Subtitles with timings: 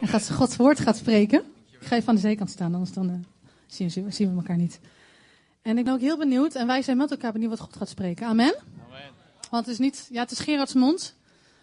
[0.00, 1.42] En gaat Gods woord gaat spreken.
[1.70, 3.14] Ik ga even aan de zijkant staan, anders dan, uh,
[3.66, 4.80] zien, zien, we elkaar niet.
[5.62, 7.88] En ik ben ook heel benieuwd, en wij zijn met elkaar benieuwd wat God gaat
[7.88, 8.26] spreken.
[8.26, 8.54] Amen?
[8.86, 9.10] Amen.
[9.50, 11.14] Want het is niet, ja, het is Gerards mond,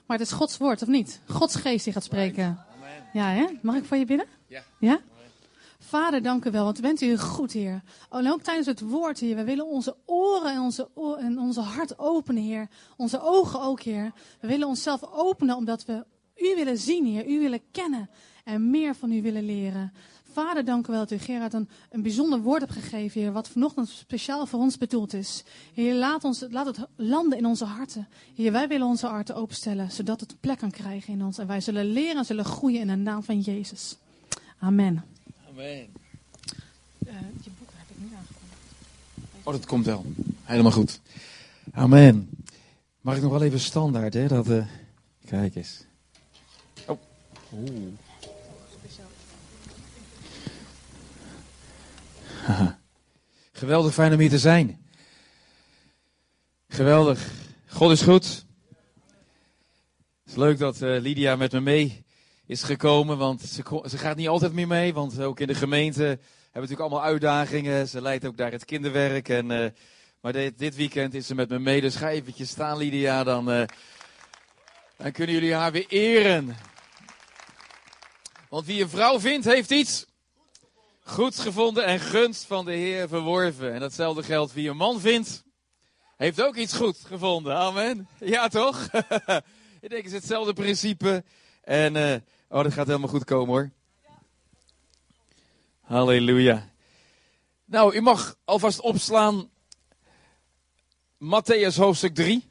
[0.05, 1.19] maar het is Gods woord, of niet?
[1.27, 2.43] Gods geest die gaat spreken.
[2.43, 3.03] Amen.
[3.13, 3.45] Ja, hè?
[3.61, 4.27] Mag ik voor je bidden?
[4.47, 4.63] Ja.
[4.79, 4.99] Ja?
[5.79, 7.81] Vader, dank u wel, want bent u goed, Heer.
[8.09, 9.35] Oh, en ook tijdens het woord, Heer.
[9.35, 12.67] We willen onze oren en onze, en onze hart openen, Heer.
[12.97, 14.11] Onze ogen ook, Heer.
[14.39, 16.05] We willen onszelf openen omdat we
[16.37, 17.27] u willen zien, Heer.
[17.29, 18.09] U willen kennen
[18.43, 19.93] en meer van u willen leren.
[20.31, 23.31] Vader, dank u wel dat u Gerard een, een bijzonder woord hebt gegeven, Heer.
[23.31, 25.43] Wat vanochtend speciaal voor ons bedoeld is.
[25.73, 28.07] Heer, laat, ons, laat het landen in onze harten.
[28.35, 31.37] Heer, wij willen onze harten openstellen, zodat het plek kan krijgen in ons.
[31.37, 33.97] En wij zullen leren en zullen groeien in de naam van Jezus.
[34.59, 35.03] Amen.
[35.49, 35.87] Amen.
[37.07, 37.13] Uh,
[37.43, 38.55] je boek heb ik niet aangekomen.
[39.43, 40.05] Oh, dat komt wel.
[40.43, 40.99] Helemaal goed.
[41.71, 42.29] Amen.
[43.01, 44.27] Mag ik nog wel even standaard, hè?
[44.27, 44.65] Dat, uh,
[45.25, 45.86] kijk eens.
[53.51, 54.85] Geweldig fijn om hier te zijn.
[56.67, 57.27] Geweldig.
[57.67, 58.45] God is goed.
[60.23, 62.05] Het is leuk dat uh, Lydia met me mee
[62.45, 66.01] is gekomen, want ze, ze, gaat niet altijd meer mee, want ook in de gemeente
[66.01, 66.19] hebben
[66.51, 67.87] we natuurlijk allemaal uitdagingen.
[67.87, 69.29] Ze leidt ook daar het kinderwerk.
[69.29, 69.65] En, uh,
[70.21, 73.51] maar dit, dit, weekend is ze met me mee, dus ga eventjes staan Lydia, dan,
[73.51, 73.63] uh,
[74.97, 76.55] dan kunnen jullie haar weer eren.
[78.49, 80.05] Want wie een vrouw vindt, heeft iets
[81.03, 83.73] goed gevonden en gunst van de Heer verworven.
[83.73, 85.43] En datzelfde geldt wie een man vindt,
[86.17, 87.55] heeft ook iets goed gevonden.
[87.55, 88.07] Amen.
[88.19, 88.89] Ja, toch?
[89.81, 91.23] Ik denk, het is hetzelfde principe.
[91.61, 92.15] En, uh,
[92.49, 93.69] oh, dat gaat helemaal goed komen hoor.
[95.81, 96.69] Halleluja.
[97.65, 99.49] Nou, u mag alvast opslaan.
[101.17, 102.47] Matthäus hoofdstuk 3.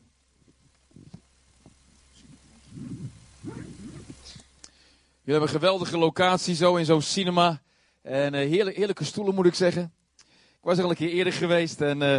[5.27, 7.63] Jullie hebben een geweldige locatie zo in zo'n cinema.
[8.03, 9.93] En uh, heerlijk, heerlijke stoelen moet ik zeggen.
[10.27, 12.19] Ik was er al een keer eerder geweest en uh,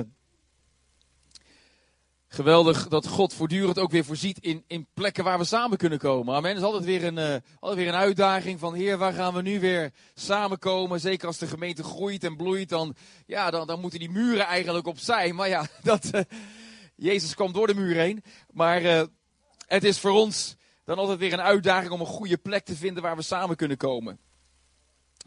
[2.28, 6.36] geweldig dat God voortdurend ook weer voorziet in, in plekken waar we samen kunnen komen.
[6.36, 6.50] Amen.
[6.50, 9.42] Het is altijd weer, een, uh, altijd weer een uitdaging van Heer, waar gaan we
[9.42, 11.00] nu weer samenkomen?
[11.00, 14.88] Zeker als de gemeente groeit en bloeit, dan, ja, dan, dan moeten die muren eigenlijk
[14.88, 15.34] opzij.
[15.34, 16.12] Maar ja, dat,
[16.96, 18.24] Jezus kwam door de muur heen.
[18.52, 18.82] Maar
[19.68, 20.56] het is voor ons
[20.88, 23.78] dan altijd weer een uitdaging om een goede plek te vinden waar we samen kunnen
[23.78, 24.20] komen.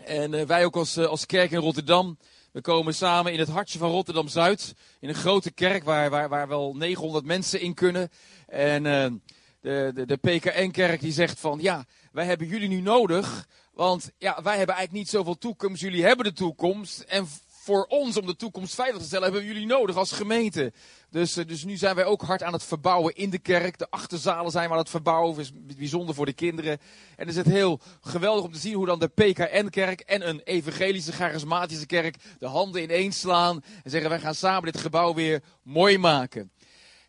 [0.05, 2.19] En uh, wij ook als, uh, als kerk in Rotterdam,
[2.53, 4.75] we komen samen in het hartje van Rotterdam-Zuid.
[5.01, 8.11] In een grote kerk waar, waar, waar wel 900 mensen in kunnen.
[8.47, 9.07] En uh,
[9.61, 13.49] de, de, de PKN-kerk die zegt van, ja, wij hebben jullie nu nodig.
[13.73, 17.01] Want ja, wij hebben eigenlijk niet zoveel toekomst, jullie hebben de toekomst.
[17.01, 17.29] En
[17.71, 20.73] voor ons om de toekomst veilig te stellen hebben we jullie nodig als gemeente.
[21.11, 23.79] Dus, eh, dus nu zijn wij ook hard aan het verbouwen in de kerk.
[23.79, 25.39] De achterzalen zijn we aan het verbouwen.
[25.39, 26.79] is bijzonder voor de kinderen.
[27.17, 31.13] En is het heel geweldig om te zien hoe dan de PKN-kerk en een evangelische
[31.13, 33.63] charismatische kerk de handen ineens slaan.
[33.83, 36.53] En zeggen wij gaan samen dit gebouw weer mooi maken.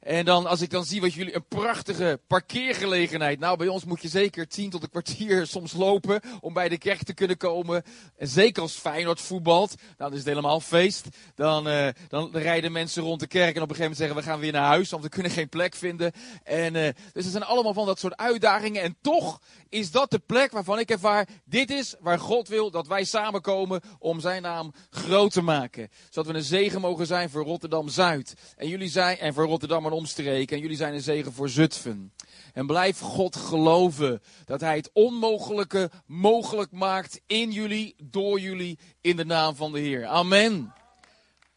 [0.02, 3.40] En dan, als ik dan zie wat jullie, een prachtige parkeergelegenheid.
[3.40, 6.78] Nou, bij ons moet je zeker tien tot een kwartier soms lopen om bij de
[6.78, 7.84] kerk te kunnen komen.
[8.18, 11.08] En zeker als Feyenoord voetbalt, nou, dan is het helemaal feest.
[11.36, 14.24] Dan, uh, dan rijden mensen rond de kerk en op een gegeven moment zeggen we
[14.24, 16.12] gaan weer naar huis, want we kunnen geen plek vinden.
[16.44, 18.82] En uh, dus er zijn allemaal van dat soort uitdagingen.
[18.82, 22.88] En toch is dat de plek waarvan ik ervaar, dit is waar God wil dat
[22.88, 25.90] wij samenkomen om zijn naam groot te maken.
[26.10, 28.34] Zodat we een zegen mogen zijn voor Rotterdam-Zuid.
[28.56, 30.56] En jullie zijn, en voor Rotterdam en omstreken.
[30.56, 32.14] En jullie zijn een zegen voor Zutphen.
[32.54, 39.16] En blijf God geloven dat Hij het onmogelijke mogelijk maakt in jullie, door jullie, in
[39.16, 40.06] de naam van de Heer.
[40.06, 40.74] Amen.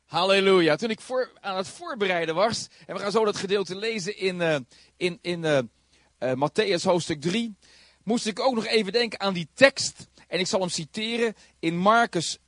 [0.05, 0.77] Halleluja.
[0.77, 4.41] Toen ik voor, aan het voorbereiden was, en we gaan zo dat gedeelte lezen in,
[4.41, 4.57] uh,
[4.97, 7.57] in, in uh, Matthäus hoofdstuk 3,
[8.03, 10.07] moest ik ook nog even denken aan die tekst.
[10.29, 12.39] En ik zal hem citeren in Marcus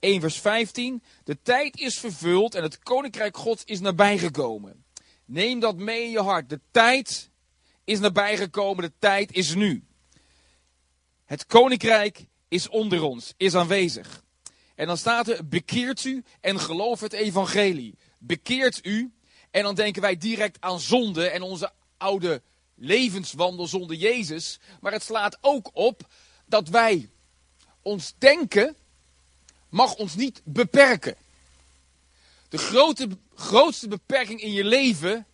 [0.00, 1.02] 1 vers 15.
[1.24, 4.85] De tijd is vervuld en het koninkrijk gods is nabijgekomen.
[5.26, 6.48] Neem dat mee in je hart.
[6.48, 7.30] De tijd
[7.84, 9.84] is nabijgekomen, de tijd is nu.
[11.24, 14.24] Het koninkrijk is onder ons, is aanwezig.
[14.74, 17.98] En dan staat er, bekeert u en geloof het evangelie.
[18.18, 19.12] Bekeert u
[19.50, 22.42] en dan denken wij direct aan zonde en onze oude
[22.74, 24.58] levenswandel zonder Jezus.
[24.80, 26.08] Maar het slaat ook op
[26.46, 27.10] dat wij
[27.82, 28.76] ons denken
[29.68, 31.16] mag ons niet beperken.
[32.48, 35.26] De grote, grootste beperking in je leven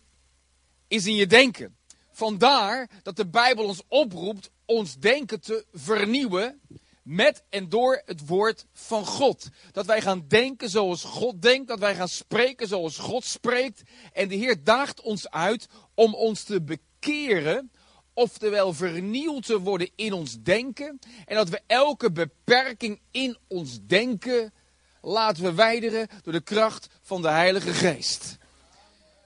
[0.87, 1.77] is in je denken.
[2.11, 6.61] Vandaar dat de Bijbel ons oproept ons denken te vernieuwen
[7.03, 9.47] met en door het woord van God.
[9.71, 13.81] Dat wij gaan denken zoals God denkt, dat wij gaan spreken zoals God spreekt.
[14.13, 17.71] En de Heer daagt ons uit om ons te bekeren
[18.13, 20.99] oftewel vernieuwd te worden in ons denken.
[21.25, 24.53] En dat we elke beperking in ons denken
[25.03, 28.37] laten we wijderen door de kracht van de Heilige Geest.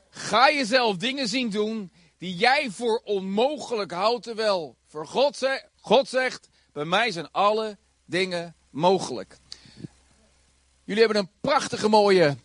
[0.09, 6.07] Ga jezelf dingen zien doen die jij voor onmogelijk houdt, terwijl voor God, zegt, God
[6.07, 9.37] zegt, bij mij zijn alle dingen mogelijk.
[10.83, 12.37] Jullie hebben een prachtige mooie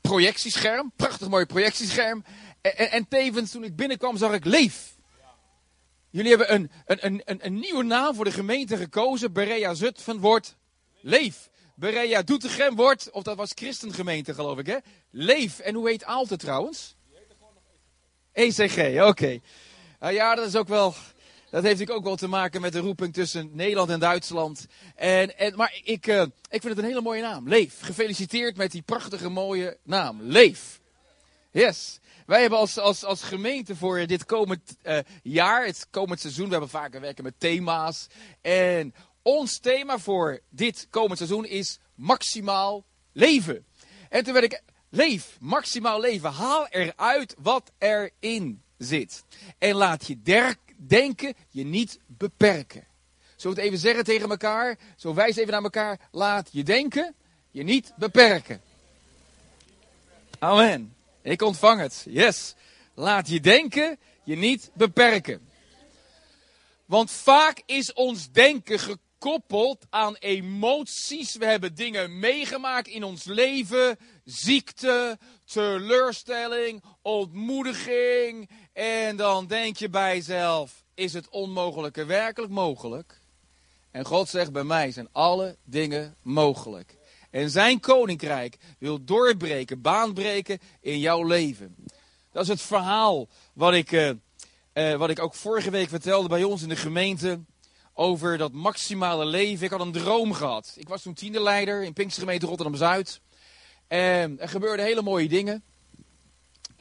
[0.00, 2.24] projectiescherm, prachtig mooi projectiescherm.
[2.60, 4.96] En, en, en, tevens toen ik binnenkwam zag ik Leef.
[6.10, 9.32] Jullie hebben een, een, een, een nieuwe naam voor de gemeente gekozen.
[9.32, 10.56] Berea Zutphen wordt
[11.00, 11.50] Leef.
[11.82, 14.76] Berea Doetinchem wordt, of dat was christengemeente geloof ik hè,
[15.10, 15.58] Leef.
[15.58, 16.96] En hoe heet Aalte trouwens?
[18.32, 19.40] ECG, oké.
[20.00, 20.94] Nou ja, dat is ook wel,
[21.50, 24.66] dat heeft ook wel te maken met de roeping tussen Nederland en Duitsland.
[24.94, 27.48] En, en, maar ik, uh, ik vind het een hele mooie naam.
[27.48, 27.80] Leef.
[27.80, 30.22] Gefeliciteerd met die prachtige mooie naam.
[30.22, 30.80] Leef.
[31.50, 32.00] Yes.
[32.26, 36.50] Wij hebben als, als, als gemeente voor dit komend uh, jaar, het komend seizoen, we
[36.50, 38.06] hebben vaker werken met thema's.
[38.40, 43.66] En ons thema voor dit komend seizoen is maximaal leven.
[44.08, 46.32] En toen werd ik, leef, maximaal leven.
[46.32, 49.24] Haal eruit wat erin zit.
[49.58, 52.86] En laat je der, denken je niet beperken.
[53.36, 54.78] Zullen we het even zeggen tegen elkaar?
[54.96, 56.00] Zo wijs even naar elkaar.
[56.10, 57.14] Laat je denken
[57.50, 58.60] je niet beperken.
[60.38, 60.94] Amen.
[61.22, 62.06] Ik ontvang het.
[62.08, 62.54] Yes.
[62.94, 65.48] Laat je denken je niet beperken.
[66.84, 68.78] Want vaak is ons denken
[69.22, 71.36] gekoppeld aan emoties.
[71.36, 73.98] We hebben dingen meegemaakt in ons leven.
[74.24, 78.50] Ziekte, teleurstelling, ontmoediging.
[78.72, 83.20] En dan denk je bij jezelf, is het onmogelijke werkelijk mogelijk?
[83.90, 86.96] En God zegt, bij mij zijn alle dingen mogelijk.
[87.30, 91.76] En zijn koninkrijk wil doorbreken, baanbreken in jouw leven.
[92.32, 94.10] Dat is het verhaal wat ik, uh,
[94.74, 97.40] uh, wat ik ook vorige week vertelde bij ons in de gemeente.
[97.94, 99.64] Over dat maximale leven.
[99.64, 100.72] Ik had een droom gehad.
[100.76, 103.20] Ik was toen tienerleider in Pinkstergemeente Rotterdam-Zuid.
[103.88, 105.64] En er gebeurden hele mooie dingen.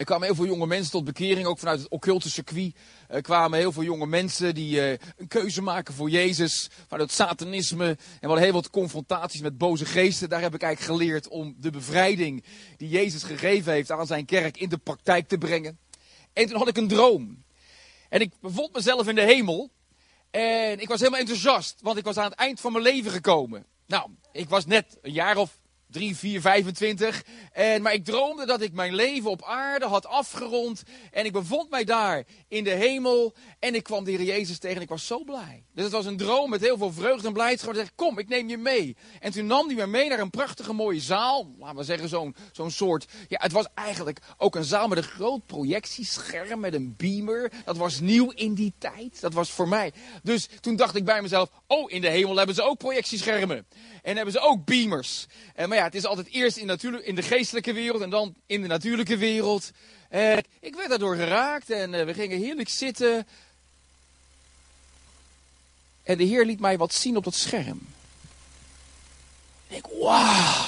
[0.01, 2.75] Er kwamen heel veel jonge mensen tot bekering, ook vanuit het occulte circuit.
[3.07, 7.85] Er kwamen heel veel jonge mensen die uh, een keuze maken voor Jezus, vanuit satanisme.
[7.85, 10.29] En we hadden heel wat confrontaties met boze geesten.
[10.29, 12.43] Daar heb ik eigenlijk geleerd om de bevrijding
[12.77, 15.79] die Jezus gegeven heeft aan zijn kerk in de praktijk te brengen.
[16.33, 17.43] En toen had ik een droom.
[18.09, 19.71] En ik bevond mezelf in de hemel.
[20.31, 23.65] En ik was helemaal enthousiast, want ik was aan het eind van mijn leven gekomen.
[23.87, 25.59] Nou, ik was net een jaar of
[25.91, 27.23] 3, 4, 25.
[27.51, 30.83] En, maar ik droomde dat ik mijn leven op aarde had afgerond.
[31.11, 33.33] En ik bevond mij daar in de hemel.
[33.59, 35.63] En ik kwam de Heer Jezus tegen en ik was zo blij.
[35.73, 37.69] Dus het was een droom met heel veel vreugde en blijdschap.
[37.69, 38.95] Ik zei, kom, ik neem je mee.
[39.19, 41.55] En toen nam hij me mee naar een prachtige mooie zaal.
[41.59, 43.07] Laten we zeggen, zo'n zo'n soort...
[43.27, 47.51] Ja, het was eigenlijk ook een zaal met een groot projectiescherm, met een beamer.
[47.65, 49.21] Dat was nieuw in die tijd.
[49.21, 49.93] Dat was voor mij.
[50.23, 53.65] Dus toen dacht ik bij mezelf, oh, in de hemel hebben ze ook projectieschermen.
[54.01, 55.25] En hebben ze ook beamers.
[55.55, 58.61] En, maar ja, het is altijd eerst in, in de geestelijke wereld en dan in
[58.61, 59.71] de natuurlijke wereld.
[60.09, 63.27] En ik werd daardoor geraakt en uh, we gingen heerlijk zitten.
[66.03, 67.87] En de Heer liet mij wat zien op dat scherm.
[69.67, 70.65] Ik, wauw.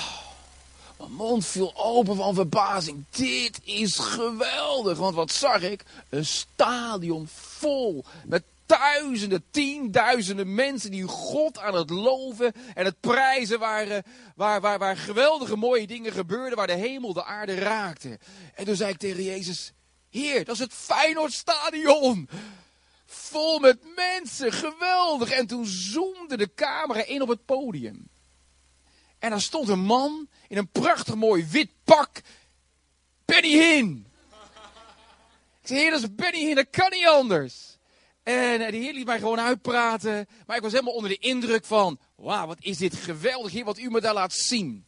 [0.97, 3.03] Mijn mond viel open van verbazing.
[3.09, 4.97] Dit is geweldig.
[4.97, 5.83] Want wat zag ik?
[6.09, 8.43] Een stadion vol met
[8.77, 14.03] duizenden, tienduizenden mensen die God aan het loven en het prijzen waren.
[14.35, 18.19] Waar, waar, waar geweldige mooie dingen gebeurden, waar de hemel de aarde raakte.
[18.55, 19.73] En toen zei ik tegen Jezus,
[20.09, 22.29] Heer, dat is het Feyenoordstadion.
[23.05, 25.31] Vol met mensen, geweldig.
[25.31, 28.09] En toen zoomde de camera in op het podium.
[29.19, 32.21] En daar stond een man in een prachtig mooi wit pak.
[33.25, 34.07] Benny Hinn.
[35.61, 37.72] Ik zei, heer, dat is Benny Hinn, dat kan niet anders.
[38.23, 40.27] En uh, de Heer liet mij gewoon uitpraten.
[40.45, 43.79] Maar ik was helemaal onder de indruk van, wauw, wat is dit geweldig, Heer, wat
[43.79, 44.85] u me daar laat zien.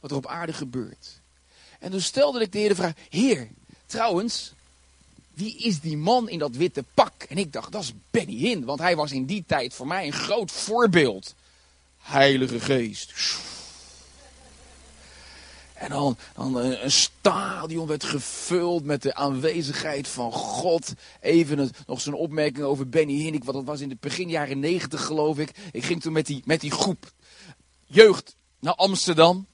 [0.00, 1.20] Wat er op aarde gebeurt.
[1.78, 3.48] En toen stelde ik de Heer de vraag, Heer,
[3.86, 4.52] trouwens,
[5.34, 7.22] wie is die man in dat witte pak?
[7.22, 10.06] En ik dacht, dat is Benny Hinn, want hij was in die tijd voor mij
[10.06, 11.34] een groot voorbeeld.
[11.98, 13.12] Heilige Geest.
[15.76, 20.92] En dan, dan een stadion werd gevuld met de aanwezigheid van God.
[21.20, 25.04] Even nog zo'n opmerking over Benny Hinnik, want dat was in de begin jaren negentig
[25.04, 25.50] geloof ik.
[25.72, 27.12] Ik ging toen met die, met die groep
[27.86, 29.46] jeugd naar Amsterdam.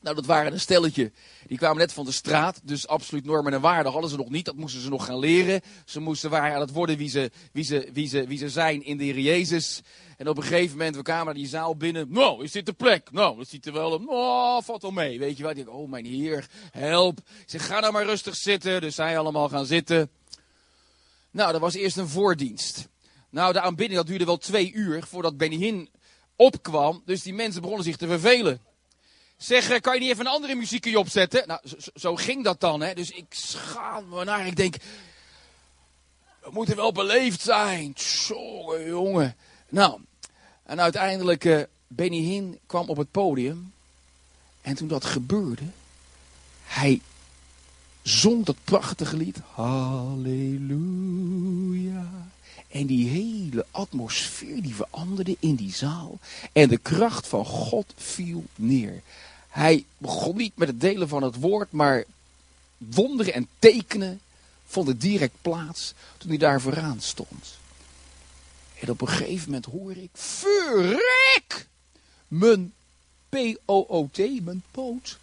[0.00, 1.12] Nou, dat waren een stelletje.
[1.46, 2.60] Die kwamen net van de straat.
[2.64, 4.44] Dus absoluut normen en waarden hadden ze nog niet.
[4.44, 5.60] Dat moesten ze nog gaan leren.
[5.84, 8.84] Ze moesten waren aan het worden wie ze, wie, ze, wie, ze, wie ze zijn
[8.84, 9.80] in de Heer Jezus.
[10.16, 12.06] En op een gegeven moment, we kwamen die zaal binnen.
[12.10, 13.12] Nou, is dit de plek?
[13.12, 14.04] Nou, dat ziet er wel.
[14.06, 15.18] Oh, valt wel mee.
[15.18, 15.56] Weet je wat?
[15.56, 17.18] Ik denk, oh mijn Heer, help.
[17.46, 18.80] Zeg, ga nou maar rustig zitten.
[18.80, 20.10] Dus zij allemaal gaan zitten.
[21.30, 22.88] Nou, dat was eerst een voordienst.
[23.30, 25.88] Nou, de aanbidding dat duurde wel twee uur voordat Benny Hinn
[26.36, 27.02] opkwam.
[27.04, 28.60] Dus die mensen begonnen zich te vervelen.
[29.40, 31.46] Zeg, eh, kan je niet even een andere muziekje opzetten?
[31.46, 31.60] Nou,
[31.94, 32.94] zo, ging dat dan, hè.
[32.94, 34.46] Dus ik schaam me naar.
[34.46, 34.76] Ik denk,
[36.42, 37.92] we moeten wel beleefd zijn.
[37.92, 39.36] Tjonge, jongen.
[39.68, 40.00] Nou,
[40.62, 43.72] en uiteindelijk, uh, Benny Hinn kwam op het podium.
[44.60, 45.64] En toen dat gebeurde,
[46.62, 47.00] hij
[48.02, 49.38] zong dat prachtige lied.
[49.54, 50.68] Halleluja.
[52.68, 56.18] En die hele atmosfeer die veranderde in die zaal.
[56.52, 59.02] En de kracht van God viel neer.
[59.50, 62.04] Hij begon niet met het delen van het woord, maar
[62.76, 64.20] wonderen en tekenen
[64.66, 67.58] vonden direct plaats toen hij daar vooraan stond.
[68.80, 71.66] En op een gegeven moment hoor ik, verrek!
[72.28, 72.72] Mijn
[73.28, 75.18] P-O-O-T, mijn poot,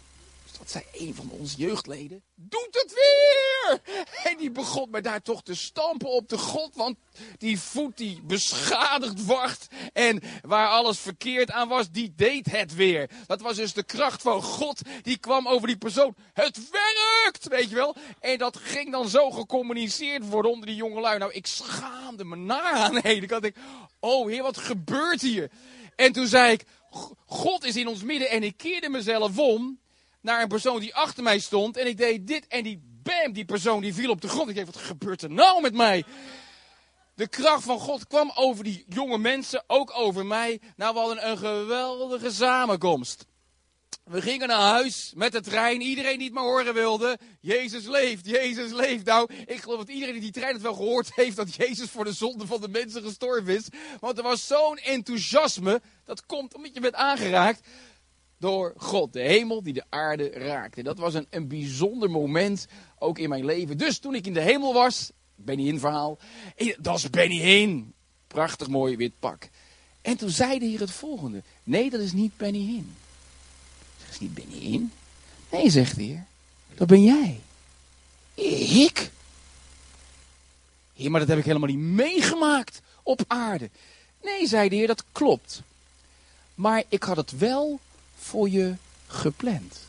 [0.58, 2.22] dat zei een van onze jeugdleden.
[2.34, 3.80] Doet het weer!
[4.24, 6.74] En die begon me daar toch te stampen op de God.
[6.74, 6.96] Want
[7.38, 9.66] die voet die beschadigd wordt.
[9.92, 13.10] En waar alles verkeerd aan was, die deed het weer.
[13.26, 14.80] Dat was dus de kracht van God.
[15.02, 16.14] Die kwam over die persoon.
[16.32, 17.48] Het werkt!
[17.48, 17.96] Weet je wel?
[18.20, 21.18] En dat ging dan zo gecommuniceerd worden onder die jongelui.
[21.18, 23.44] Nou, ik schaamde me naar aan de ene kant.
[23.44, 23.56] Ik,
[24.00, 25.50] oh heer, wat gebeurt hier?
[25.96, 26.64] En toen zei ik,
[27.26, 28.30] God is in ons midden.
[28.30, 29.78] En ik keerde mezelf om
[30.20, 31.76] naar een persoon die achter mij stond.
[31.76, 34.48] En ik deed dit en die bam, die persoon die viel op de grond.
[34.48, 36.04] Ik dacht, wat gebeurt er nou met mij?
[37.14, 40.60] De kracht van God kwam over die jonge mensen, ook over mij.
[40.76, 43.26] Nou, we hadden een geweldige samenkomst.
[44.04, 45.80] We gingen naar huis met de trein.
[45.80, 47.18] Iedereen die het maar horen wilde.
[47.40, 49.04] Jezus leeft, Jezus leeft.
[49.04, 52.04] Nou, ik geloof dat iedereen die die trein het wel gehoord heeft dat Jezus voor
[52.04, 53.66] de zonde van de mensen gestorven is.
[54.00, 55.80] Want er was zo'n enthousiasme.
[56.04, 57.66] Dat komt omdat je bent aangeraakt
[58.38, 59.12] door God.
[59.12, 60.82] De hemel die de aarde raakte.
[60.82, 62.66] Dat was een, een bijzonder moment,
[62.98, 63.78] ook in mijn leven.
[63.78, 66.18] Dus toen ik in de hemel was, Benny in verhaal.
[66.78, 67.92] Dat is Benny heen.
[68.26, 69.48] Prachtig mooi wit pak.
[70.00, 71.42] En toen zei de Heer het volgende.
[71.64, 72.94] Nee, dat is niet Benny heen.
[73.98, 74.92] Dat is niet Benny in.
[75.50, 76.26] Nee, zegt de Heer.
[76.74, 77.40] Dat ben jij.
[78.34, 79.10] Ik?
[80.94, 83.70] Heer, maar dat heb ik helemaal niet meegemaakt op aarde.
[84.22, 85.62] Nee, zei de Heer, dat klopt.
[86.54, 87.80] Maar ik had het wel
[88.18, 88.74] voor je
[89.06, 89.86] gepland.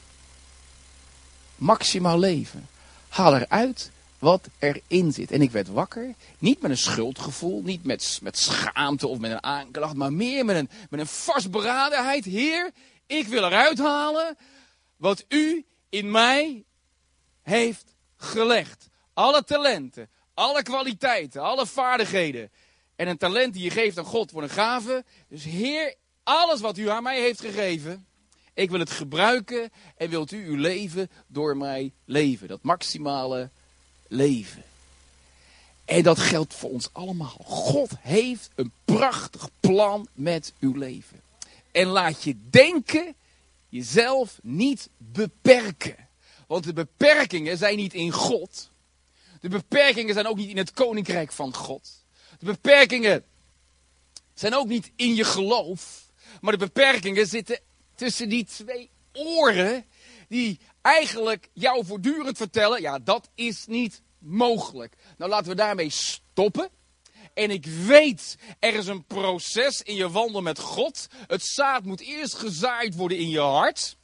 [1.56, 2.68] Maximaal leven.
[3.08, 5.32] Haal eruit wat erin zit.
[5.32, 9.44] En ik werd wakker, niet met een schuldgevoel, niet met, met schaamte of met een
[9.44, 12.26] aanklacht, maar meer met een, met een vastberadenheid.
[12.26, 12.72] Heer,
[13.06, 14.38] ik wil eruit halen
[14.98, 16.64] wat u in mij
[17.42, 18.88] heeft gelegd.
[19.14, 22.52] Alle talenten, alle kwaliteiten, alle vaardigheden.
[22.96, 25.06] En een talent die je geeft aan God wordt een gave.
[25.30, 28.08] Dus Heer, alles wat u aan mij heeft gegeven,
[28.60, 32.48] ik wil het gebruiken en wilt u uw leven door mij leven.
[32.48, 33.50] Dat maximale
[34.08, 34.64] leven.
[35.86, 37.42] En dat geldt voor ons allemaal.
[37.44, 41.22] God heeft een prachtig plan met uw leven.
[41.72, 43.16] En laat je denken
[43.70, 46.08] jezelf niet beperken.
[46.48, 48.70] Want de beperkingen zijn niet in God.
[49.42, 52.04] De beperkingen zijn ook niet in het koninkrijk van God.
[52.40, 53.24] De beperkingen
[54.34, 56.08] zijn ook niet in je geloof.
[56.42, 57.60] Maar de beperkingen zitten
[58.00, 59.86] tussen die twee oren
[60.28, 64.96] die eigenlijk jou voortdurend vertellen, ja, dat is niet mogelijk.
[65.18, 66.70] Nou, laten we daarmee stoppen.
[67.34, 71.08] En ik weet, er is een proces in je wandel met God.
[71.28, 73.98] Het zaad moet eerst gezaaid worden in je hart.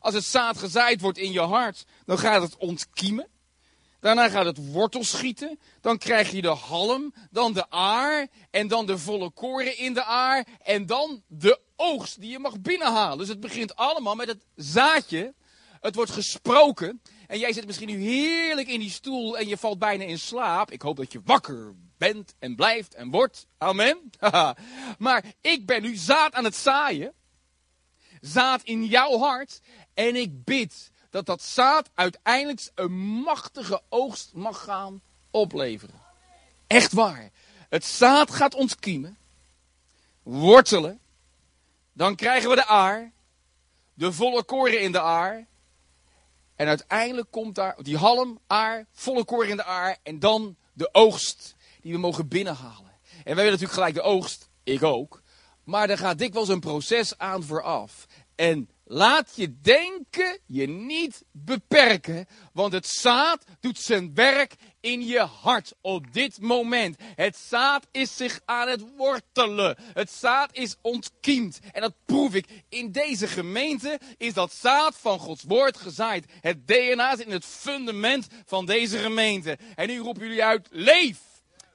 [0.00, 3.28] Als het zaad gezaaid wordt in je hart, dan gaat het ontkiemen.
[4.00, 5.58] Daarna gaat het wortel schieten.
[5.80, 8.28] Dan krijg je de halm, dan de aar.
[8.50, 10.46] En dan de volle koren in de aar.
[10.62, 13.18] En dan de oogst die je mag binnenhalen.
[13.18, 15.34] Dus het begint allemaal met het zaadje.
[15.80, 17.02] Het wordt gesproken.
[17.26, 20.70] En jij zit misschien nu heerlijk in die stoel en je valt bijna in slaap.
[20.70, 23.46] Ik hoop dat je wakker bent en blijft en wordt.
[23.58, 24.10] Amen.
[24.98, 27.12] maar ik ben nu zaad aan het zaaien.
[28.20, 29.60] Zaad in jouw hart.
[29.94, 36.00] En ik bid dat dat zaad uiteindelijk een machtige oogst mag gaan opleveren.
[36.66, 37.30] Echt waar.
[37.68, 39.18] Het zaad gaat ontkiemen,
[40.22, 41.00] wortelen,
[41.92, 43.12] dan krijgen we de aar,
[43.94, 45.46] de volle koren in de aar.
[46.56, 50.88] En uiteindelijk komt daar die halm, aar, volle koren in de aar en dan de
[50.94, 52.90] oogst die we mogen binnenhalen.
[53.02, 55.22] En wij willen natuurlijk gelijk de oogst, ik ook.
[55.64, 58.06] Maar er gaat dikwijls een proces aan vooraf.
[58.34, 65.20] En Laat je denken je niet beperken, want het zaad doet zijn werk in je
[65.20, 66.96] hart op dit moment.
[67.14, 69.76] Het zaad is zich aan het wortelen.
[69.92, 71.60] Het zaad is ontkiemd.
[71.72, 72.46] En dat proef ik.
[72.68, 76.24] In deze gemeente is dat zaad van Gods woord gezaaid.
[76.40, 79.58] Het DNA zit in het fundament van deze gemeente.
[79.74, 81.18] En nu roepen jullie uit, leef!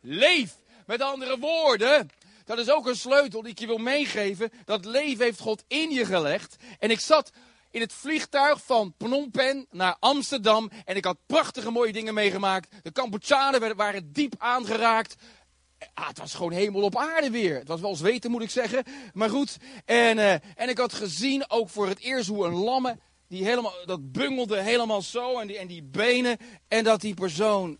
[0.01, 0.55] Leef!
[0.85, 2.09] Met andere woorden,
[2.47, 4.51] dat is ook een sleutel die ik je wil meegeven.
[4.65, 6.55] Dat leven heeft God in je gelegd.
[6.79, 7.31] En ik zat
[7.71, 10.71] in het vliegtuig van Phnom Penh naar Amsterdam.
[10.85, 12.75] En ik had prachtige mooie dingen meegemaakt.
[12.83, 15.15] De Cambodjanen waren diep aangeraakt.
[15.93, 17.55] Ah, het was gewoon hemel op aarde weer.
[17.55, 18.83] Het was wel zweten, moet ik zeggen.
[19.13, 19.57] Maar goed.
[19.85, 22.97] En, uh, en ik had gezien ook voor het eerst hoe een lamme.
[23.27, 25.39] Die helemaal, dat bungelde helemaal zo.
[25.39, 26.37] En die, en die benen.
[26.67, 27.77] En dat die persoon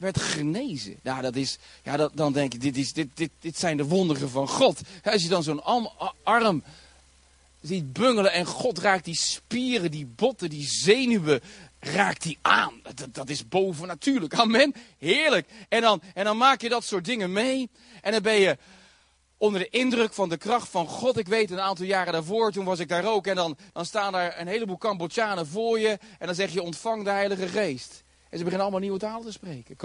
[0.00, 0.96] werd genezen.
[1.02, 3.84] Nou, dat is, ja, dat, dan denk je, dit, is, dit, dit, dit zijn de
[3.84, 4.80] wonderen van God.
[5.04, 5.62] Als je dan zo'n
[6.22, 6.62] arm
[7.60, 11.40] ziet bungelen en God raakt die spieren, die botten, die zenuwen,
[11.80, 12.80] raakt die aan.
[12.94, 14.34] Dat, dat is bovennatuurlijk.
[14.34, 14.74] Amen.
[14.98, 15.48] Heerlijk.
[15.68, 17.68] En dan, en dan maak je dat soort dingen mee.
[18.02, 18.58] En dan ben je
[19.36, 21.18] onder de indruk van de kracht van God.
[21.18, 23.26] Ik weet een aantal jaren daarvoor, toen was ik daar ook.
[23.26, 25.98] En dan, dan staan daar een heleboel Cambodjanen voor je.
[26.18, 28.02] En dan zeg je, ontvang de Heilige Geest.
[28.30, 29.76] En ze beginnen allemaal nieuwe talen te spreken.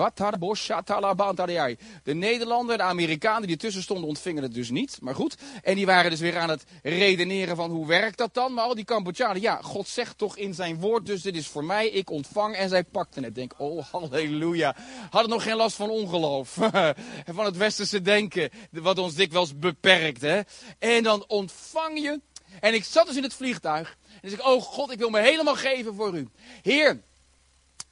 [2.04, 4.98] De Nederlander, de Amerikanen die ertussen stonden ontvingen het dus niet.
[5.02, 5.38] Maar goed.
[5.64, 8.54] En die waren dus weer aan het redeneren van hoe werkt dat dan.
[8.54, 11.64] Maar al die Cambodjanen, ja, God zegt toch in zijn woord, dus dit is voor
[11.64, 12.56] mij, ik ontvang.
[12.56, 13.36] En zij pakten het.
[13.36, 14.76] Denk, oh halleluja.
[15.10, 16.50] Hadden nog geen last van ongeloof.
[17.38, 20.22] van het westerse denken, wat ons dikwijls beperkt.
[20.22, 20.42] Hè?
[20.80, 22.22] En dan ontvang je.
[22.60, 23.98] En ik zat dus in het vliegtuig.
[24.22, 26.28] En ik, oh God, ik wil me helemaal geven voor u.
[26.62, 27.02] Heer,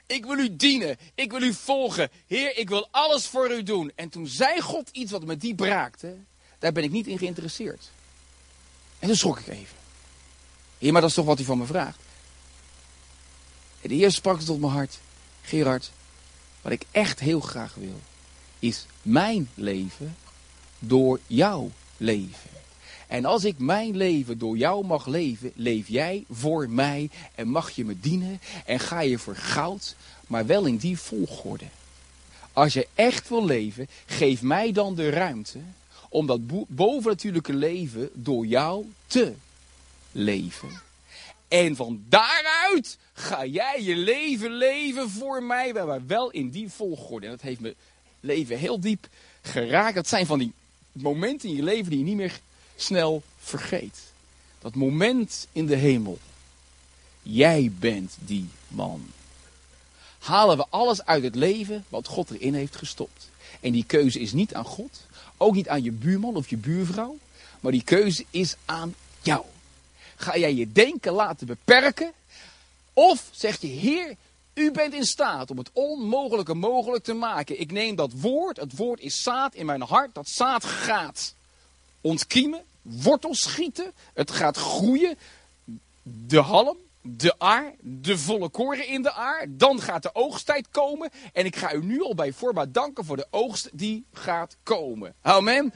[0.06, 0.96] ik wil u dienen.
[1.14, 2.10] Ik wil u volgen.
[2.26, 3.92] Heer, ik wil alles voor u doen.
[3.94, 6.16] En toen zei God iets wat me diep raakte.
[6.58, 7.90] Daar ben ik niet in geïnteresseerd.
[8.98, 9.76] En toen schrok ik even.
[10.78, 11.98] Heer, maar dat is toch wat u van me vraagt.
[13.80, 14.98] En de Heer sprak tot mijn hart.
[15.42, 15.92] Gerard,
[16.62, 18.00] wat ik echt heel graag wil,
[18.58, 20.16] is mijn leven
[20.78, 22.53] door jouw leven.
[23.14, 27.70] En als ik mijn leven door jou mag leven, leef jij voor mij en mag
[27.70, 31.64] je me dienen en ga je voor goud, maar wel in die volgorde.
[32.52, 35.58] Als je echt wil leven, geef mij dan de ruimte
[36.08, 39.32] om dat bovennatuurlijke leven door jou te
[40.12, 40.80] leven.
[41.48, 47.26] En van daaruit ga jij je leven leven voor mij, maar wel in die volgorde.
[47.26, 47.74] En dat heeft mijn
[48.20, 49.08] leven heel diep
[49.42, 49.94] geraakt.
[49.94, 50.52] Dat zijn van die
[50.92, 52.40] momenten in je leven die je niet meer
[52.84, 53.98] snel vergeet.
[54.58, 56.18] Dat moment in de hemel.
[57.22, 59.06] Jij bent die man.
[60.18, 63.30] Halen we alles uit het leven wat God erin heeft gestopt.
[63.60, 67.18] En die keuze is niet aan God, ook niet aan je buurman of je buurvrouw,
[67.60, 69.44] maar die keuze is aan jou.
[70.16, 72.12] Ga jij je denken laten beperken?
[72.92, 74.16] Of zeg je, Heer,
[74.54, 77.60] u bent in staat om het onmogelijke mogelijk te maken.
[77.60, 81.34] Ik neem dat woord, het woord is zaad in mijn hart, dat zaad gaat
[82.00, 83.92] ontkiemen, wortels schieten.
[84.14, 85.18] Het gaat groeien.
[86.02, 89.46] De halm, de aar, de volle koren in de aar.
[89.48, 91.10] Dan gaat de oogsttijd komen.
[91.32, 95.14] En ik ga u nu al bij voorbaat danken voor de oogst die gaat komen.
[95.22, 95.72] Amen.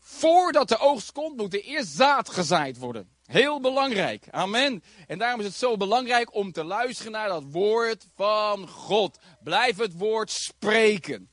[0.00, 3.08] Voordat de oogst komt, moet er eerst zaad gezaaid worden.
[3.26, 4.24] Heel belangrijk.
[4.30, 4.82] Amen.
[5.06, 9.18] En daarom is het zo belangrijk om te luisteren naar dat woord van God.
[9.42, 11.28] Blijf het woord spreken.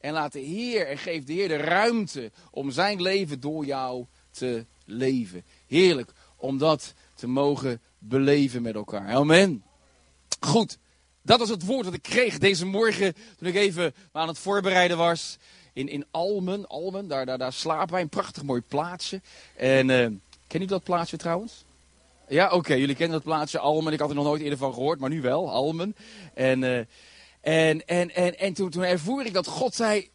[0.00, 4.06] En laat de Heer en geef de Heer de ruimte om zijn leven door jou
[4.38, 5.44] te leven.
[5.66, 9.14] Heerlijk om dat te mogen beleven met elkaar.
[9.14, 9.64] Amen.
[10.40, 10.78] Goed,
[11.22, 14.96] dat was het woord dat ik kreeg deze morgen toen ik even aan het voorbereiden
[14.96, 15.38] was.
[15.72, 19.20] In, in Almen, Almen daar, daar, daar slapen wij, een prachtig mooi plaatsje.
[19.56, 20.06] En uh,
[20.46, 21.64] ken u dat plaatsje trouwens?
[22.28, 23.92] Ja, oké, jullie kennen dat plaatsje Almen.
[23.92, 25.96] Ik had er nog nooit eerder van gehoord, maar nu wel, Almen.
[26.34, 26.62] En...
[26.62, 26.80] Uh,
[27.40, 30.10] en, en, en, en toen, toen ervoer ik dat God zei,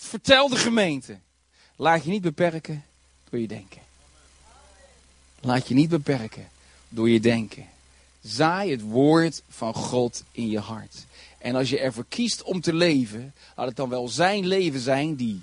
[0.00, 1.18] vertel de gemeente.
[1.76, 2.84] Laat je niet beperken
[3.30, 3.80] door je denken.
[5.40, 6.48] Laat je niet beperken
[6.88, 7.66] door je denken.
[8.22, 11.04] Zaai het woord van God in je hart.
[11.38, 15.14] En als je ervoor kiest om te leven, laat het dan wel zijn leven zijn
[15.14, 15.42] die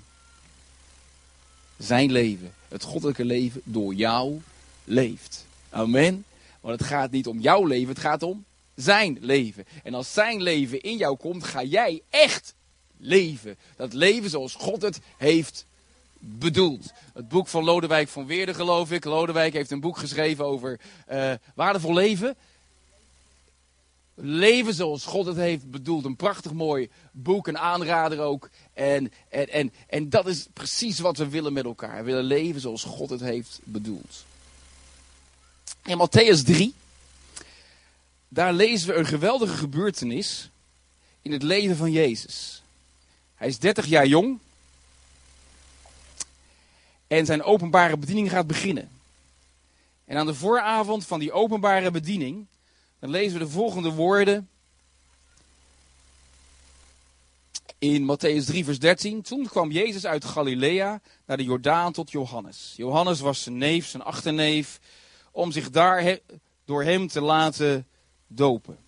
[1.78, 4.40] zijn leven, het goddelijke leven, door jou
[4.84, 5.46] leeft.
[5.70, 6.24] Amen.
[6.60, 9.64] Want het gaat niet om jouw leven, het gaat om zijn leven.
[9.82, 12.54] En als zijn leven in jou komt, ga jij echt
[12.96, 13.56] leven.
[13.76, 15.64] Dat leven zoals God het heeft
[16.18, 16.92] bedoeld.
[17.14, 19.04] Het boek van Lodewijk van Weerde, geloof ik.
[19.04, 22.36] Lodewijk heeft een boek geschreven over uh, waardevol leven.
[24.14, 26.04] Leven zoals God het heeft bedoeld.
[26.04, 28.50] Een prachtig mooi boek, een aanrader ook.
[28.72, 31.96] En, en, en, en dat is precies wat we willen met elkaar.
[31.96, 34.24] We willen leven zoals God het heeft bedoeld.
[35.84, 36.74] In Matthäus 3,
[38.28, 40.50] daar lezen we een geweldige gebeurtenis
[41.22, 42.62] in het leven van Jezus.
[43.34, 44.38] Hij is 30 jaar jong
[47.08, 48.90] en zijn openbare bediening gaat beginnen.
[50.04, 52.46] En aan de vooravond van die openbare bediening,
[52.98, 54.48] dan lezen we de volgende woorden
[57.78, 59.22] in Matthäus 3, vers 13.
[59.22, 62.72] Toen kwam Jezus uit Galilea naar de Jordaan tot Johannes.
[62.76, 64.80] Johannes was zijn neef, zijn achterneef,
[65.30, 66.18] om zich daar
[66.64, 67.86] door hem te laten
[68.26, 68.78] dopen.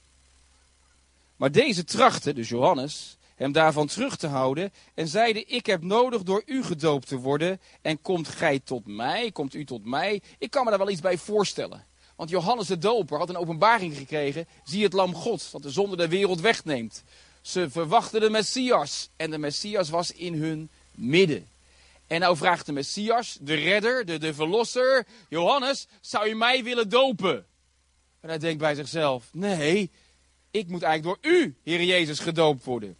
[1.37, 6.23] Maar deze trachtte, dus Johannes, hem daarvan terug te houden en zeide, ik heb nodig
[6.23, 10.23] door u gedoopt te worden en komt gij tot mij, komt u tot mij.
[10.39, 11.87] Ik kan me daar wel iets bij voorstellen.
[12.17, 15.97] Want Johannes de Doper had een openbaring gekregen, zie het lam Gods, dat de zonde
[15.97, 17.05] der wereld wegneemt.
[17.41, 21.47] Ze verwachten de Messias en de Messias was in hun midden.
[22.07, 26.89] En nou vraagt de Messias, de redder, de, de verlosser, Johannes, zou je mij willen
[26.89, 27.47] dopen?
[28.21, 29.91] En hij denkt bij zichzelf, nee,
[30.51, 32.97] ik moet eigenlijk door u, Heer Jezus, gedoopt worden.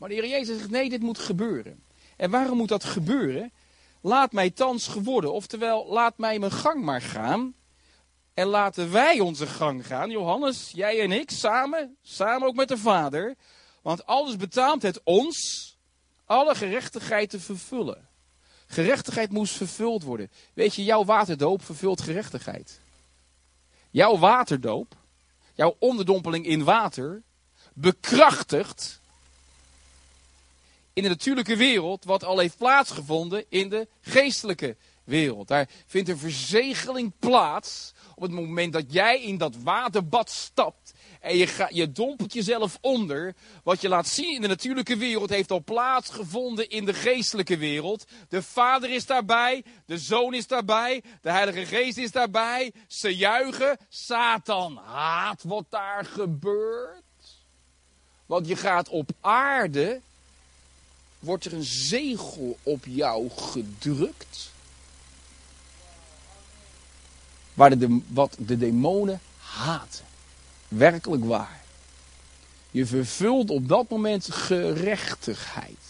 [0.00, 1.82] Maar de Heer Jezus zegt, nee, dit moet gebeuren.
[2.16, 3.52] En waarom moet dat gebeuren?
[4.00, 7.54] Laat mij thans geworden, oftewel, laat mij mijn gang maar gaan.
[8.34, 12.78] En laten wij onze gang gaan, Johannes, jij en ik, samen, samen ook met de
[12.78, 13.34] Vader.
[13.82, 15.68] Want alles betaamt het ons
[16.24, 18.08] alle gerechtigheid te vervullen.
[18.66, 20.30] Gerechtigheid moest vervuld worden.
[20.54, 22.80] Weet je, jouw waterdoop vervult gerechtigheid.
[23.90, 24.94] Jouw waterdoop,
[25.54, 27.22] jouw onderdompeling in water,
[27.74, 28.99] bekrachtigt
[31.00, 35.48] in de natuurlijke wereld wat al heeft plaatsgevonden in de geestelijke wereld.
[35.48, 41.36] Daar vindt een verzegeling plaats op het moment dat jij in dat waterbad stapt en
[41.36, 43.34] je, je dompelt jezelf onder.
[43.64, 48.04] Wat je laat zien in de natuurlijke wereld heeft al plaatsgevonden in de geestelijke wereld.
[48.28, 52.72] De Vader is daarbij, de Zoon is daarbij, de Heilige Geest is daarbij.
[52.86, 57.02] Ze juichen, Satan haat wat daar gebeurt.
[58.26, 60.00] Want je gaat op aarde,
[61.20, 64.52] wordt er een zegel op jou gedrukt.
[67.54, 70.04] Waar de, wat de demonen haten
[70.68, 71.60] werkelijk waar.
[72.70, 75.89] Je vervult op dat moment gerechtigheid.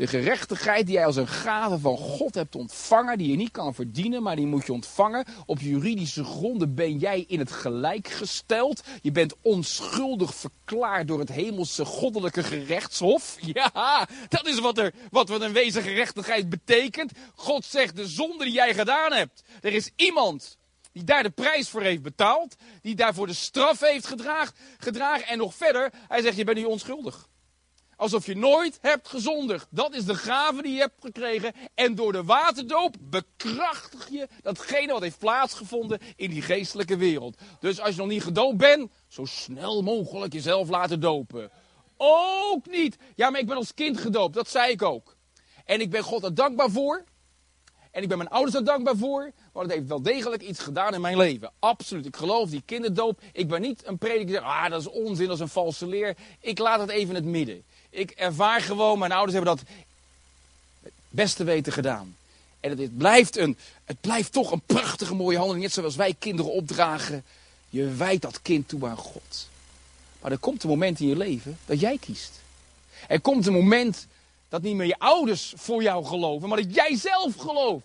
[0.00, 3.74] De gerechtigheid die jij als een gave van God hebt ontvangen, die je niet kan
[3.74, 5.24] verdienen, maar die moet je ontvangen.
[5.46, 8.82] Op juridische gronden ben jij in het gelijk gesteld.
[9.02, 13.36] Je bent onschuldig verklaard door het hemelse goddelijke gerechtshof.
[13.52, 17.12] Ja, dat is wat, er, wat een wezen gerechtigheid betekent.
[17.34, 19.42] God zegt de zonde die jij gedaan hebt.
[19.60, 20.56] Er is iemand
[20.92, 22.56] die daar de prijs voor heeft betaald.
[22.82, 25.26] Die daarvoor de straf heeft gedragen, gedragen.
[25.26, 27.28] En nog verder, hij zegt, je bent nu onschuldig.
[28.00, 29.66] Alsof je nooit hebt gezondigd.
[29.70, 31.52] Dat is de gave die je hebt gekregen.
[31.74, 37.36] En door de waterdoop bekrachtig je datgene wat heeft plaatsgevonden in die geestelijke wereld.
[37.58, 41.50] Dus als je nog niet gedoopt bent, zo snel mogelijk jezelf laten dopen.
[41.96, 42.96] Ook niet.
[43.14, 44.34] Ja, maar ik ben als kind gedoopt.
[44.34, 45.16] Dat zei ik ook.
[45.64, 47.04] En ik ben God er dankbaar voor.
[47.90, 49.32] En ik ben mijn ouders er dankbaar voor.
[49.52, 51.52] Want het heeft wel degelijk iets gedaan in mijn leven.
[51.58, 52.06] Absoluut.
[52.06, 53.20] Ik geloof die kinderdoop.
[53.32, 56.16] Ik ben niet een zegt, ah, dat is onzin, dat is een valse leer.
[56.40, 57.64] Ik laat het even in het midden.
[57.90, 59.64] Ik ervaar gewoon, mijn ouders hebben dat
[60.82, 62.16] het beste weten gedaan.
[62.60, 65.64] En het, blijft, een, het blijft toch een prachtige mooie handeling.
[65.64, 67.24] Net zoals wij kinderen opdragen.
[67.68, 69.48] Je wijt dat kind toe aan God.
[70.20, 72.40] Maar er komt een moment in je leven dat jij kiest.
[73.08, 74.06] Er komt een moment
[74.48, 77.84] dat niet meer je ouders voor jou geloven, maar dat jij zelf gelooft.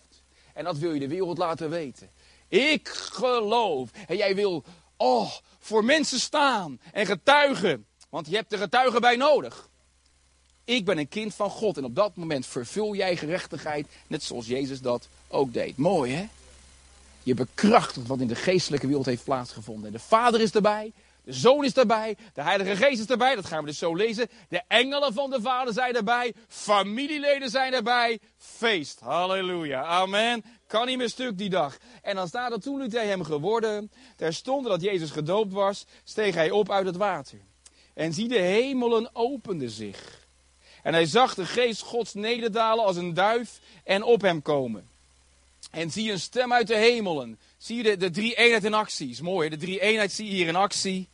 [0.53, 2.09] En dat wil je de wereld laten weten.
[2.47, 3.89] Ik geloof.
[4.07, 4.63] En jij wil,
[4.97, 7.85] oh, voor mensen staan en getuigen.
[8.09, 9.69] Want je hebt de getuigen bij nodig.
[10.65, 11.77] Ik ben een kind van God.
[11.77, 13.87] En op dat moment vervul jij gerechtigheid.
[14.07, 15.77] Net zoals Jezus dat ook deed.
[15.77, 16.27] Mooi hè?
[17.23, 19.85] Je bekrachtigt wat in de geestelijke wereld heeft plaatsgevonden.
[19.85, 20.93] En de Vader is erbij.
[21.23, 24.27] De Zoon is erbij, de Heilige Geest is erbij, dat gaan we dus zo lezen.
[24.49, 28.19] De engelen van de Vader zijn erbij, familieleden zijn erbij.
[28.37, 30.43] Feest, halleluja, amen.
[30.67, 31.77] Kan niet meer stuk die dag.
[32.01, 36.35] En dan staat er toen liet hij hem geworden, terstond dat Jezus gedoopt was, steeg
[36.35, 37.39] hij op uit het water.
[37.93, 40.24] En zie de hemelen openden zich.
[40.85, 44.87] En hij zag de geest Gods nederdalen als een duif en op hem komen.
[45.71, 47.39] En zie een stem uit de hemelen.
[47.57, 49.09] Zie je de, de drie eenheid in actie.
[49.09, 51.07] Is mooi, de drie eenheid zie je hier in actie.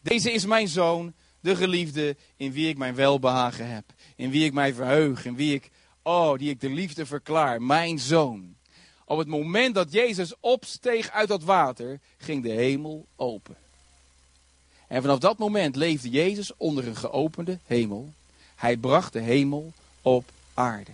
[0.00, 3.84] Deze is mijn zoon, de geliefde, in wie ik mijn welbehagen heb.
[4.16, 5.70] In wie ik mij verheug, in wie ik,
[6.02, 7.62] oh, die ik de liefde verklaar.
[7.62, 8.54] Mijn zoon.
[9.04, 13.56] Op het moment dat Jezus opsteeg uit dat water, ging de hemel open.
[14.88, 18.12] En vanaf dat moment leefde Jezus onder een geopende hemel.
[18.54, 20.90] Hij bracht de hemel op aarde.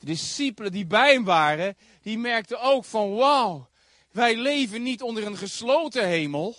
[0.00, 3.68] De discipelen die bij hem waren, die merkten ook van wauw,
[4.10, 6.56] wij leven niet onder een gesloten hemel.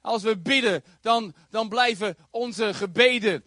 [0.00, 3.44] Als we bidden, dan, dan blijven onze gebeden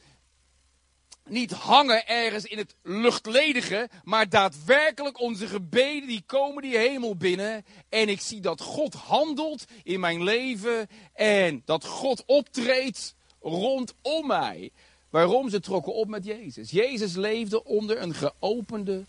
[1.30, 7.66] niet hangen ergens in het luchtledige, maar daadwerkelijk onze gebeden die komen die hemel binnen.
[7.90, 14.72] En ik zie dat God handelt in mijn leven en dat God optreedt rondom mij.
[15.10, 15.50] Waarom?
[15.50, 16.72] Ze trokken op met Jezus.
[16.72, 19.04] Jezus leefde onder een geopende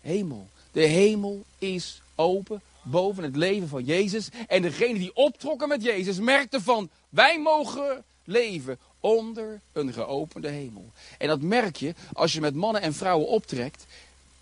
[0.00, 0.48] hemel.
[0.72, 4.28] De hemel is open boven het leven van Jezus.
[4.48, 10.90] En degene die optrokken met Jezus merkte van, wij mogen leven onder een geopende hemel.
[11.18, 13.86] En dat merk je als je met mannen en vrouwen optrekt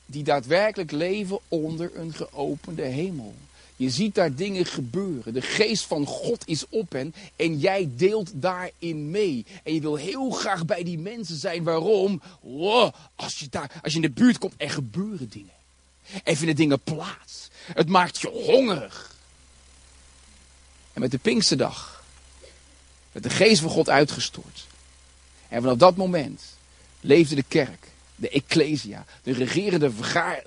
[0.07, 3.35] die daadwerkelijk leven onder een geopende hemel.
[3.79, 5.35] Je ziet daar dingen gebeuren.
[5.35, 9.47] De geest van God is op hen en jij deelt daarin mee.
[9.63, 11.65] En je wil heel graag bij die mensen zijn.
[11.65, 12.23] Waarom?
[12.41, 15.53] Wow, als, je daar, als je in de buurt komt, er gebeuren dingen.
[16.25, 17.49] Er vinden dingen plaats.
[17.75, 19.17] Het maakt je hongerig.
[20.93, 21.99] En met de Pinksterdag
[23.13, 24.67] met de geest van God uitgestort.
[25.49, 26.43] En vanaf dat moment
[27.01, 27.88] leefde de kerk,
[28.19, 29.91] de Ecclesia, de regerende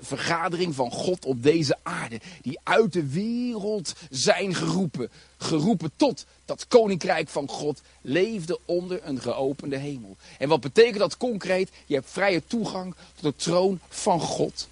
[0.00, 6.66] vergadering van God op deze aarde, die uit de wereld zijn geroepen, geroepen tot dat
[6.68, 10.16] koninkrijk van God, leefde onder een geopende hemel.
[10.38, 11.70] En wat betekent dat concreet?
[11.86, 14.68] Je hebt vrije toegang tot de troon van God.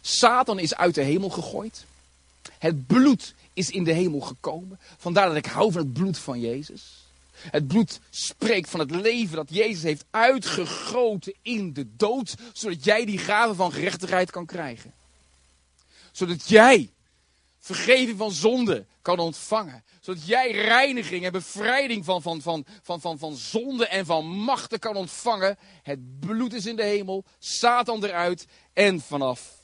[0.00, 1.84] Satan is uit de hemel gegooid.
[2.58, 4.78] Het bloed is in de hemel gekomen.
[4.98, 7.01] Vandaar dat ik hou van het bloed van Jezus.
[7.50, 13.04] Het bloed spreekt van het leven dat Jezus heeft uitgegoten in de dood, zodat jij
[13.04, 14.94] die gave van gerechtigheid kan krijgen.
[16.12, 16.90] Zodat jij
[17.62, 19.84] vergeving van zonde kan ontvangen.
[20.00, 24.78] Zodat jij reiniging en bevrijding van, van, van, van, van, van zonde en van machten
[24.78, 25.58] kan ontvangen.
[25.82, 29.60] Het bloed is in de hemel, Satan eruit en vanaf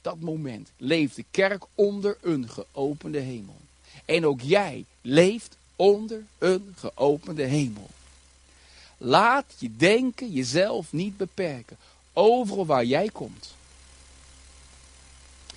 [0.00, 3.56] dat moment leeft de kerk onder een geopende hemel.
[4.04, 7.90] En ook jij leeft onder een geopende hemel.
[8.98, 11.76] Laat je denken jezelf niet beperken.
[12.12, 13.54] Overal waar jij komt,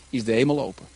[0.09, 0.87] is de hemel open.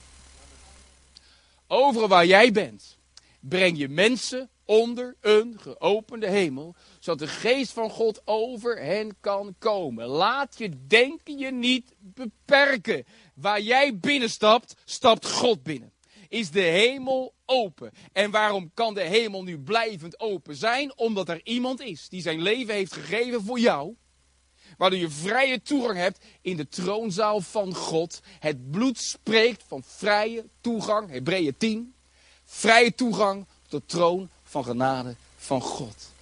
[1.68, 2.98] Overal waar jij bent,
[3.40, 9.56] breng je mensen onder een geopende hemel, zodat de geest van God over hen kan
[9.60, 10.06] komen.
[10.06, 13.06] Laat je denken je niet beperken.
[13.34, 15.94] Waar jij binnenstapt, stapt God binnen
[16.34, 17.92] is de hemel open.
[18.12, 20.98] En waarom kan de hemel nu blijvend open zijn?
[20.98, 23.96] Omdat er iemand is die zijn leven heeft gegeven voor jou.
[24.78, 28.22] Waardoor je vrije toegang hebt in de troonzaal van God.
[28.40, 31.94] Het bloed spreekt van vrije toegang, Hebreeën 10.
[32.44, 36.13] Vrije toegang tot de troon van genade van God.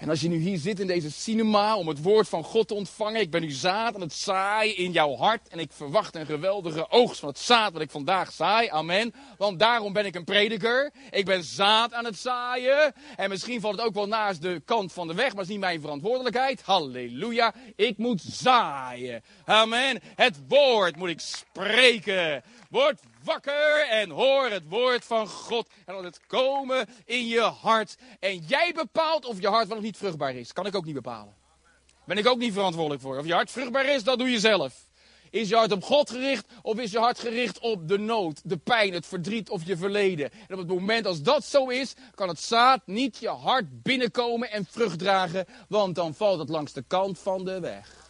[0.00, 2.74] En als je nu hier zit in deze cinema om het woord van God te
[2.74, 6.26] ontvangen, ik ben nu zaad aan het zaaien in jouw hart en ik verwacht een
[6.26, 8.68] geweldige oogst van het zaad wat ik vandaag zaai.
[8.68, 9.14] Amen.
[9.38, 10.92] Want daarom ben ik een prediker.
[11.10, 12.92] Ik ben zaad aan het zaaien.
[13.16, 15.60] En misschien valt het ook wel naast de kant van de weg, maar is niet
[15.60, 16.62] mijn verantwoordelijkheid.
[16.62, 17.54] Halleluja.
[17.76, 19.22] Ik moet zaaien.
[19.44, 20.00] Amen.
[20.14, 22.42] Het woord moet ik spreken.
[22.70, 25.68] Word wakker en hoor het woord van God.
[25.86, 27.96] En laat het komen in je hart.
[28.20, 30.52] En jij bepaalt of je hart wel of niet vruchtbaar is.
[30.52, 31.34] Kan ik ook niet bepalen.
[32.04, 33.18] Ben ik ook niet verantwoordelijk voor.
[33.18, 34.88] Of je hart vruchtbaar is, dat doe je zelf.
[35.30, 38.56] Is je hart op God gericht of is je hart gericht op de nood, de
[38.56, 40.30] pijn, het verdriet of je verleden?
[40.32, 44.50] En op het moment als dat zo is, kan het zaad niet je hart binnenkomen
[44.50, 48.08] en vrucht dragen, want dan valt het langs de kant van de weg.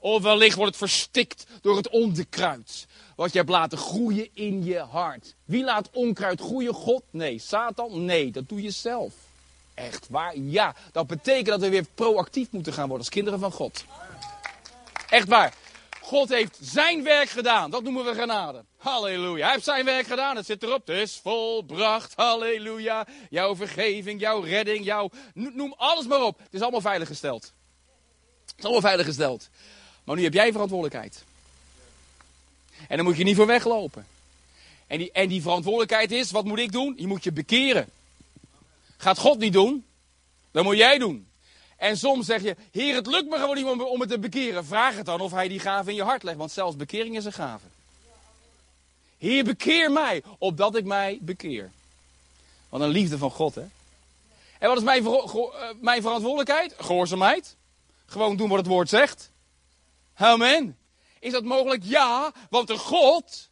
[0.00, 2.86] Of wellicht wordt het verstikt door het onkruid.
[3.16, 5.34] Wat je hebt laten groeien in je hart.
[5.44, 6.74] Wie laat onkruid groeien?
[6.74, 7.02] God?
[7.10, 7.38] Nee.
[7.38, 8.04] Satan?
[8.04, 8.30] Nee.
[8.30, 9.12] Dat doe je zelf.
[9.74, 10.38] Echt waar?
[10.38, 10.74] Ja.
[10.92, 13.84] Dat betekent dat we weer proactief moeten gaan worden als kinderen van God.
[15.08, 15.54] Echt waar.
[16.00, 17.70] God heeft zijn werk gedaan.
[17.70, 18.64] Dat noemen we genade.
[18.76, 19.44] Halleluja.
[19.44, 20.36] Hij heeft zijn werk gedaan.
[20.36, 20.86] Het zit erop.
[20.86, 22.12] Het is volbracht.
[22.16, 23.06] Halleluja.
[23.30, 25.10] Jouw vergeving, jouw redding, jouw...
[25.34, 26.38] Noem alles maar op.
[26.38, 27.52] Het is allemaal veilig gesteld.
[28.46, 29.48] Het is allemaal veilig gesteld.
[30.04, 31.24] Maar nu heb jij verantwoordelijkheid.
[32.88, 34.06] En daar moet je niet voor weglopen.
[34.86, 36.94] En die, en die verantwoordelijkheid is, wat moet ik doen?
[36.96, 37.88] Je moet je bekeren.
[38.96, 39.84] Gaat God niet doen?
[40.50, 41.26] Dan moet jij doen.
[41.76, 44.64] En soms zeg je, Heer, het lukt me gewoon niet om, om het te bekeren.
[44.64, 47.24] Vraag het dan of hij die gave in je hart legt, want zelfs bekering is
[47.24, 47.66] een gave.
[49.18, 51.70] Heer, bekeer mij, opdat ik mij bekeer.
[52.68, 53.64] Wat een liefde van God, hè?
[54.58, 56.74] En wat is mijn, eh, mijn verantwoordelijkheid?
[56.78, 57.56] Gehoorzaamheid.
[58.06, 59.30] Gewoon doen wat het woord zegt.
[60.14, 60.76] Amen.
[61.22, 61.82] Is dat mogelijk?
[61.84, 63.48] Ja, want de God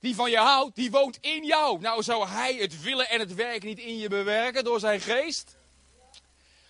[0.00, 1.80] die van je houdt, die woont in jou.
[1.80, 5.56] Nou, zou hij het willen en het werken niet in je bewerken door zijn geest?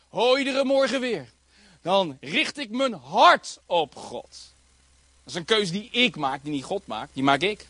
[0.09, 1.29] Hoor je er morgen weer?
[1.83, 4.29] Dan richt ik mijn hart op God.
[5.23, 7.67] Dat is een keuze die ik maak, die niet God maakt, die maak ik.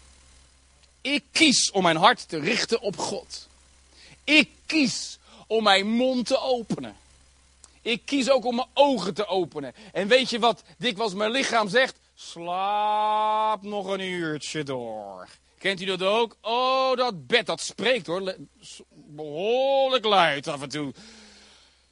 [1.01, 3.49] Ik kies om mijn hart te richten op God.
[4.25, 6.97] Ik kies om mijn mond te openen.
[7.83, 9.75] Ik kies ook om mijn ogen te openen.
[9.93, 11.97] En weet je wat dikwijls mijn lichaam zegt?
[12.15, 15.29] Slaap nog een uurtje door.
[15.59, 16.37] Kent u dat ook?
[16.41, 18.37] Oh, dat bed, dat spreekt hoor.
[18.91, 20.95] Behoorlijk luid af en toe.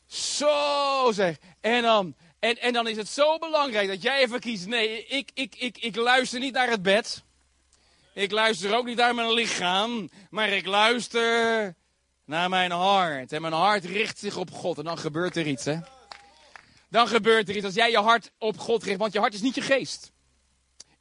[0.06, 1.36] Zo zeg.
[1.60, 4.66] En dan, en, en dan is het zo belangrijk dat jij even kiest.
[4.66, 7.22] Nee, ik, ik, ik, ik luister niet naar het bed.
[8.14, 10.10] Ik luister ook niet naar mijn lichaam.
[10.30, 11.74] Maar ik luister
[12.24, 13.32] naar mijn hart.
[13.32, 14.78] En mijn hart richt zich op God.
[14.78, 15.78] En dan gebeurt er iets, hè?
[16.88, 18.98] Dan gebeurt er iets als jij je hart op God richt.
[18.98, 20.11] Want je hart is niet je geest.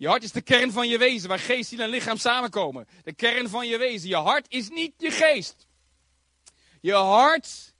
[0.01, 2.87] Je hart is de kern van je wezen, waar geest, ziel en lichaam samenkomen.
[3.03, 4.09] De kern van je wezen.
[4.09, 5.67] Je hart is niet je geest.
[6.79, 7.73] Je hart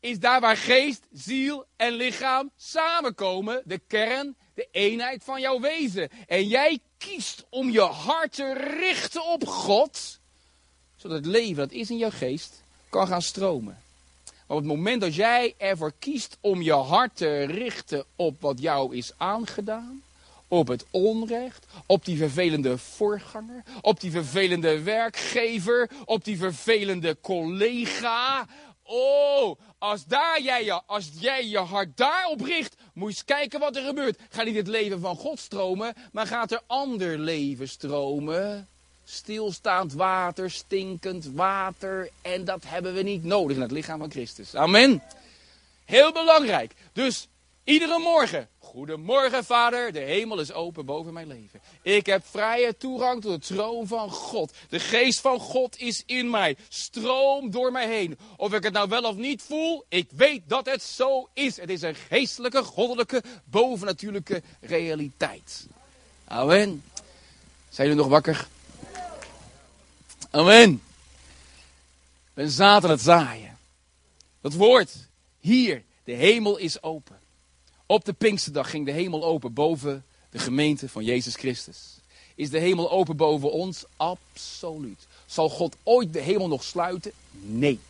[0.00, 3.62] is daar waar geest, ziel en lichaam samenkomen.
[3.64, 6.08] De kern, de eenheid van jouw wezen.
[6.26, 10.20] En jij kiest om je hart te richten op God.
[10.96, 13.82] Zodat het leven dat is in jouw geest kan gaan stromen.
[14.24, 18.60] Maar op het moment dat jij ervoor kiest om je hart te richten op wat
[18.60, 20.04] jou is aangedaan,
[20.48, 28.46] op het onrecht, op die vervelende voorganger, op die vervelende werkgever, op die vervelende collega.
[28.82, 33.60] Oh, als, daar jij, je, als jij je hart daarop richt, moet je eens kijken
[33.60, 34.18] wat er gebeurt.
[34.28, 38.68] Gaat niet het leven van God stromen, maar gaat er ander leven stromen.
[39.04, 42.10] Stilstaand water, stinkend water.
[42.22, 44.54] En dat hebben we niet nodig in het lichaam van Christus.
[44.54, 45.02] Amen.
[45.84, 46.74] Heel belangrijk.
[46.92, 47.28] Dus
[47.66, 48.48] iedere morgen.
[48.58, 51.60] Goedemorgen vader, de hemel is open boven mijn leven.
[51.82, 54.52] Ik heb vrije toegang tot de troon van God.
[54.68, 56.56] De geest van God is in mij.
[56.68, 58.18] Stroom door mij heen.
[58.36, 61.56] Of ik het nou wel of niet voel, ik weet dat het zo is.
[61.56, 65.66] Het is een geestelijke, goddelijke, bovennatuurlijke realiteit.
[66.24, 66.82] Amen.
[67.68, 68.48] Zijn jullie nog wakker?
[70.30, 70.82] Amen.
[72.34, 73.58] Zaad aan het zaaien.
[74.40, 75.08] Dat woord,
[75.40, 77.15] hier, de hemel is open.
[77.86, 81.78] Op de Pinksterdag ging de hemel open boven de gemeente van Jezus Christus.
[82.34, 83.84] Is de hemel open boven ons?
[83.96, 85.06] Absoluut.
[85.26, 87.12] Zal God ooit de hemel nog sluiten?
[87.30, 87.80] Nee.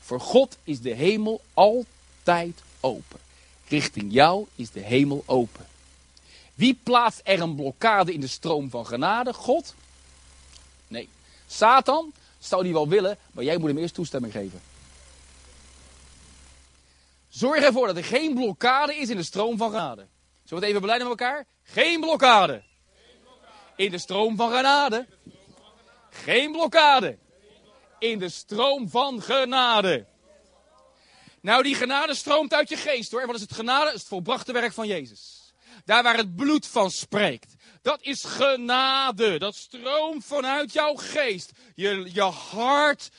[0.00, 3.20] Voor God is de hemel altijd open.
[3.68, 5.66] Richting jou is de hemel open.
[6.54, 9.32] Wie plaatst er een blokkade in de stroom van genade?
[9.32, 9.74] God?
[10.88, 11.08] Nee.
[11.46, 14.60] Satan zou die wel willen, maar jij moet hem eerst toestemming geven.
[17.32, 20.08] Zorg ervoor dat er geen blokkade is in de stroom van genade.
[20.44, 21.46] Zullen we het even beleiden met elkaar?
[21.62, 22.62] Geen blokkade.
[23.76, 25.06] In de stroom van genade.
[26.10, 27.18] Geen blokkade.
[27.98, 30.06] In de stroom van genade.
[31.40, 33.20] Nou, die genade stroomt uit je geest hoor.
[33.20, 33.84] En wat is het genade?
[33.84, 35.52] Het is het volbrachte werk van Jezus.
[35.84, 37.54] Daar waar het bloed van spreekt.
[37.82, 39.38] Dat is genade.
[39.38, 41.52] Dat stroomt vanuit jouw geest.
[41.74, 43.10] Je, je hart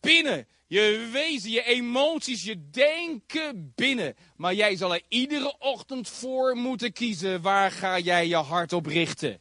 [0.00, 0.48] binnen.
[0.66, 4.14] Je wezen, je emoties, je denken binnen.
[4.36, 7.42] Maar jij zal er iedere ochtend voor moeten kiezen.
[7.42, 9.40] Waar ga jij je hart op richten?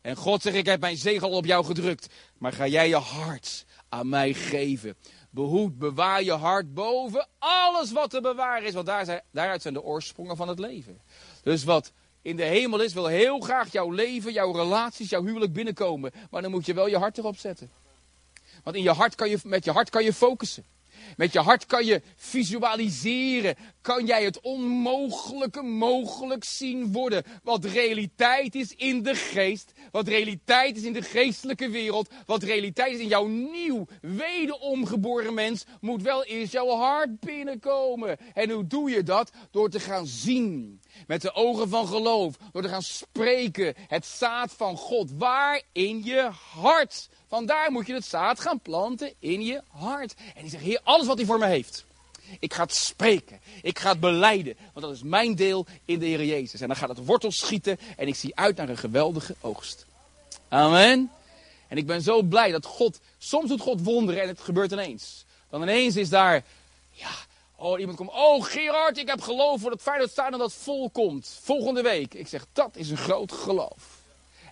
[0.00, 2.06] En God zegt, ik heb mijn zegel op jou gedrukt.
[2.38, 4.96] Maar ga jij je hart aan mij geven?
[5.30, 8.74] Behoed, bewaar je hart boven alles wat te bewaren is.
[8.74, 11.00] Want daar zijn, daaruit zijn de oorsprongen van het leven.
[11.42, 15.52] Dus wat in de hemel is, wil heel graag jouw leven, jouw relaties, jouw huwelijk
[15.52, 16.12] binnenkomen.
[16.30, 17.70] Maar dan moet je wel je hart erop zetten.
[18.68, 20.64] Want in je hart kan je, met je hart kan je focussen.
[21.16, 23.56] Met je hart kan je visualiseren.
[23.80, 27.24] Kan jij het onmogelijke mogelijk zien worden.
[27.42, 29.72] Wat realiteit is in de geest.
[29.90, 32.10] Wat realiteit is in de geestelijke wereld.
[32.26, 35.64] Wat realiteit is in jouw nieuw, wederomgeboren mens.
[35.80, 38.16] Moet wel eerst jouw hart binnenkomen.
[38.34, 39.30] En hoe doe je dat?
[39.50, 40.80] Door te gaan zien.
[41.06, 42.36] Met de ogen van geloof.
[42.52, 43.74] Door te gaan spreken.
[43.88, 45.10] Het zaad van God.
[45.12, 45.62] Waar?
[45.72, 47.08] In je hart.
[47.28, 50.14] Vandaar moet je het zaad gaan planten in je hart.
[50.34, 51.84] En die zegt, Heer, alles wat hij voor me heeft.
[52.38, 53.40] Ik ga het spreken.
[53.62, 54.56] Ik ga het beleiden.
[54.72, 56.60] Want dat is mijn deel in de Heer Jezus.
[56.60, 57.78] En dan gaat het wortels schieten.
[57.96, 59.86] En ik zie uit naar een geweldige oogst.
[60.48, 61.10] Amen.
[61.68, 65.24] En ik ben zo blij dat God, soms doet God wonderen en het gebeurt ineens.
[65.50, 66.44] Dan ineens is daar,
[66.90, 67.10] ja,
[67.58, 71.38] oh iemand komt, oh Gerard, ik heb geloof voor het dat staan dat vol komt.
[71.42, 72.14] Volgende week.
[72.14, 73.96] Ik zeg, dat is een groot geloof.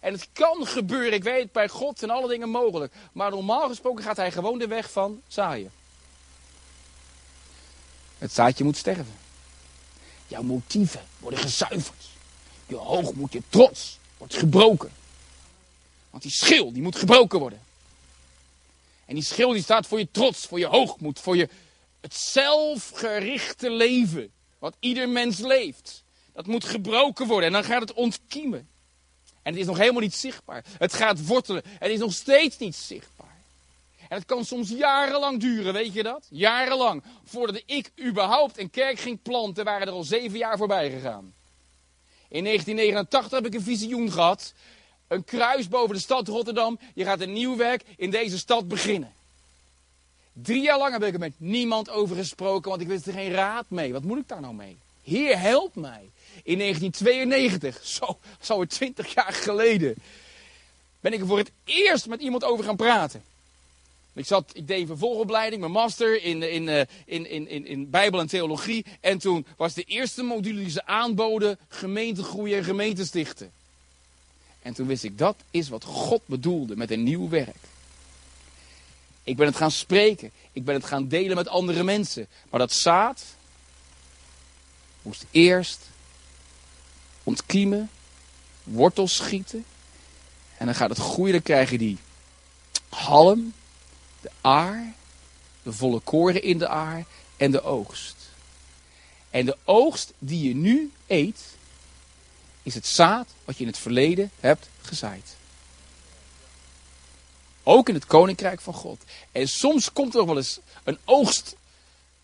[0.00, 2.92] En het kan gebeuren, ik weet, bij God zijn alle dingen mogelijk.
[3.12, 5.70] Maar normaal gesproken gaat hij gewoon de weg van zaaien.
[8.18, 9.14] Het zaadje moet sterven.
[10.26, 12.04] Jouw motieven worden gezuiverd.
[12.66, 14.92] Je hoogmoed, je trots wordt gebroken.
[16.10, 17.60] Want die schil, die moet gebroken worden.
[19.04, 21.48] En die schil die staat voor je trots, voor je hoogmoed, voor je,
[22.06, 24.32] het zelfgerichte leven.
[24.58, 26.04] Wat ieder mens leeft.
[26.32, 28.68] Dat moet gebroken worden en dan gaat het ontkiemen.
[29.42, 30.64] En het is nog helemaal niet zichtbaar.
[30.78, 31.62] Het gaat wortelen.
[31.66, 33.36] Het is nog steeds niet zichtbaar.
[34.08, 36.26] En het kan soms jarenlang duren, weet je dat?
[36.30, 37.02] Jarenlang.
[37.24, 41.34] Voordat ik überhaupt een kerk ging planten, waren er al zeven jaar voorbij gegaan.
[42.28, 44.52] In 1989 heb ik een visioen gehad.
[45.08, 46.78] Een kruis boven de stad Rotterdam.
[46.94, 49.15] Je gaat een nieuw werk in deze stad beginnen.
[50.42, 53.32] Drie jaar lang heb ik er met niemand over gesproken, want ik wist er geen
[53.32, 53.92] raad mee.
[53.92, 54.76] Wat moet ik daar nou mee?
[55.04, 56.10] Heer, help mij.
[56.42, 59.94] In 1992, zo, zo 20 jaar geleden,
[61.00, 63.22] ben ik er voor het eerst met iemand over gaan praten.
[64.12, 66.68] Ik, zat, ik deed een vervolgopleiding, mijn master in, in,
[67.04, 68.84] in, in, in, in Bijbel en Theologie.
[69.00, 73.50] En toen was de eerste module die ze aanboden gemeentegroei en gemeentestichten.
[74.62, 77.56] En toen wist ik, dat is wat God bedoelde met een nieuw werk.
[79.26, 80.30] Ik ben het gaan spreken.
[80.52, 82.26] Ik ben het gaan delen met andere mensen.
[82.50, 83.24] Maar dat zaad
[85.02, 85.80] moest eerst
[87.22, 87.90] ontkiemen,
[88.62, 89.64] wortels schieten.
[90.56, 91.98] En dan gaat het groeien, dan krijg je die
[92.88, 93.52] halm,
[94.20, 94.94] de aar,
[95.62, 97.04] de volle koren in de aar
[97.36, 98.16] en de oogst.
[99.30, 101.40] En de oogst die je nu eet,
[102.62, 105.36] is het zaad wat je in het verleden hebt gezaaid.
[107.68, 109.02] Ook in het koninkrijk van God.
[109.32, 111.56] En soms komt er nog wel eens een oogst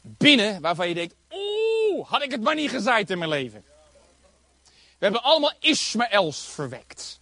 [0.00, 3.64] binnen waarvan je denkt: Oeh, had ik het maar niet gezaaid in mijn leven.
[4.98, 7.20] We hebben allemaal Ismaëls verwekt.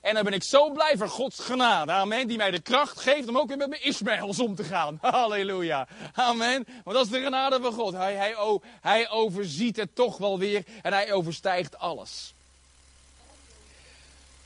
[0.00, 1.92] En dan ben ik zo blij voor Gods genade.
[1.92, 2.28] Amen.
[2.28, 4.98] Die mij de kracht geeft om ook weer met mijn Ismaëls om te gaan.
[5.10, 5.88] Halleluja.
[6.14, 6.66] Amen.
[6.84, 7.92] Want dat is de genade van God.
[7.92, 10.64] Hij, hij, hij overziet het toch wel weer.
[10.82, 12.34] En hij overstijgt alles.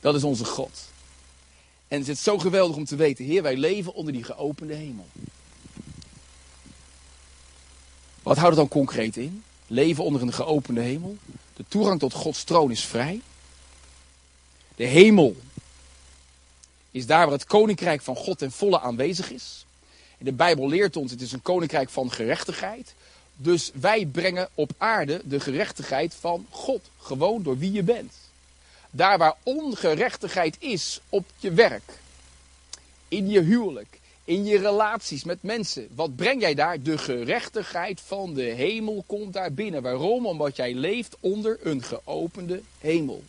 [0.00, 0.96] Dat is onze God.
[1.88, 5.06] En het is zo geweldig om te weten, Heer, wij leven onder die geopende hemel.
[8.22, 9.42] Wat houdt het dan concreet in?
[9.66, 11.16] Leven onder een geopende hemel.
[11.56, 13.20] De toegang tot Gods troon is vrij.
[14.76, 15.36] De hemel
[16.90, 19.66] is daar waar het koninkrijk van God ten volle aanwezig is.
[20.18, 22.94] de Bijbel leert ons, het is een koninkrijk van gerechtigheid.
[23.36, 26.90] Dus wij brengen op aarde de gerechtigheid van God.
[26.98, 28.12] Gewoon door wie je bent.
[28.90, 31.98] Daar waar ongerechtigheid is op je werk,
[33.08, 35.88] in je huwelijk, in je relaties met mensen.
[35.94, 36.82] Wat breng jij daar?
[36.82, 39.82] De gerechtigheid van de hemel komt daar binnen.
[39.82, 40.26] Waarom?
[40.26, 43.22] Omdat jij leeft onder een geopende hemel.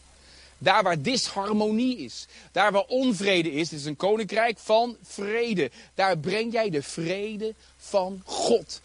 [0.57, 5.71] Daar waar disharmonie is, daar waar onvrede is, is een koninkrijk van vrede.
[5.95, 8.81] Daar breng jij de vrede van God.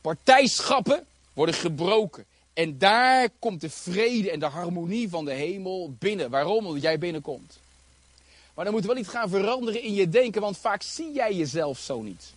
[0.00, 2.24] Partijschappen worden gebroken.
[2.56, 6.30] En daar komt de vrede en de harmonie van de hemel binnen.
[6.30, 6.66] Waarom?
[6.66, 7.58] Omdat jij binnenkomt.
[8.54, 11.78] Maar dan moet wel iets gaan veranderen in je denken, want vaak zie jij jezelf
[11.78, 12.32] zo niet.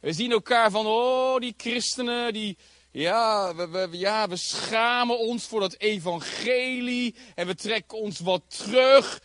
[0.00, 2.56] We zien elkaar van, oh, die christenen, die,
[2.90, 8.42] ja we, we, ja, we schamen ons voor dat evangelie en we trekken ons wat
[8.46, 9.22] terug.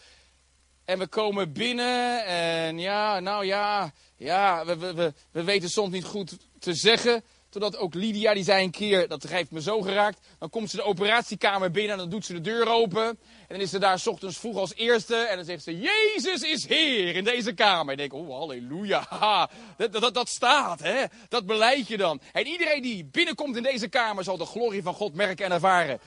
[0.85, 6.05] En we komen binnen en ja, nou ja, ja, we, we, we weten soms niet
[6.05, 7.23] goed te zeggen.
[7.49, 10.19] Totdat ook Lydia, die zei een keer, dat heeft me zo geraakt.
[10.39, 13.07] Dan komt ze de operatiekamer binnen en dan doet ze de deur open.
[13.07, 15.15] En dan is ze daar ochtends vroeg als eerste.
[15.15, 17.85] En dan zegt ze, Jezus is Heer in deze kamer.
[17.85, 19.07] En ik denk, oh halleluja,
[19.77, 21.03] dat, dat, dat staat, hè.
[21.29, 22.21] Dat beleid je dan.
[22.31, 25.99] En iedereen die binnenkomt in deze kamer zal de glorie van God merken en ervaren.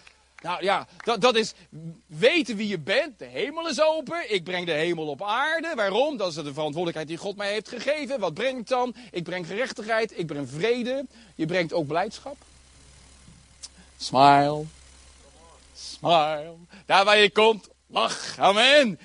[0.43, 1.53] Nou ja, dat, dat is
[2.07, 3.19] weten wie je bent.
[3.19, 4.33] De hemel is open.
[4.33, 5.73] Ik breng de hemel op aarde.
[5.75, 6.17] Waarom?
[6.17, 8.21] Dat is de verantwoordelijkheid die God mij heeft gegeven.
[8.21, 8.95] Wat brengt dan?
[9.11, 10.19] Ik breng gerechtigheid.
[10.19, 11.07] Ik breng vrede.
[11.35, 12.37] Je brengt ook blijdschap.
[13.97, 14.65] Smile.
[15.75, 16.55] Smile.
[16.87, 18.39] Daar waar je komt, lach.
[18.39, 18.99] Amen.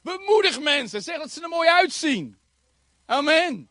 [0.00, 1.02] Bemoedig mensen.
[1.02, 2.36] Zeg dat ze er mooi uitzien.
[3.06, 3.68] Amen.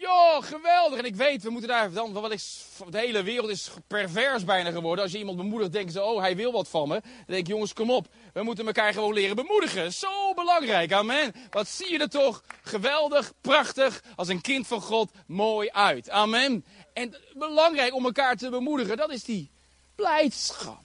[0.00, 0.98] Ja, geweldig.
[0.98, 4.70] En ik weet, we moeten daar dan, wat is, de hele wereld is pervers bijna
[4.70, 5.04] geworden.
[5.04, 6.94] Als je iemand bemoedigt, denken ze, oh, hij wil wat van me.
[6.94, 8.06] Dan denk ik, jongens, kom op.
[8.32, 9.92] We moeten elkaar gewoon leren bemoedigen.
[9.92, 11.34] Zo belangrijk, amen.
[11.50, 16.10] Wat zie je er toch geweldig, prachtig, als een kind van God, mooi uit.
[16.10, 16.64] Amen.
[16.92, 19.50] En belangrijk om elkaar te bemoedigen, dat is die
[19.94, 20.82] blijdschap.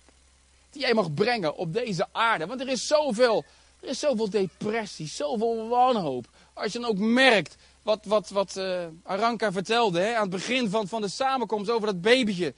[0.69, 2.45] Die jij mag brengen op deze aarde.
[2.45, 3.45] Want er is zoveel,
[3.81, 6.25] er is zoveel depressie, zoveel wanhoop.
[6.53, 10.69] Als je dan ook merkt wat, wat, wat uh, Aranka vertelde hè, aan het begin
[10.69, 12.53] van, van de samenkomst over dat babytje.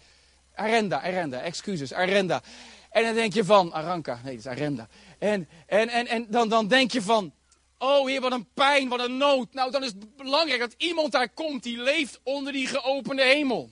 [0.56, 2.42] Arenda, Arenda, excuses, Arenda.
[2.90, 4.88] En dan denk je van, Aranka, nee, dat is Arenda.
[5.20, 7.34] En, en, en, en dan, dan denk je van,
[7.78, 9.54] oh heer, wat een pijn, wat een nood.
[9.54, 13.70] Nou, dan is het belangrijk dat iemand daar komt die leeft onder die geopende hemel.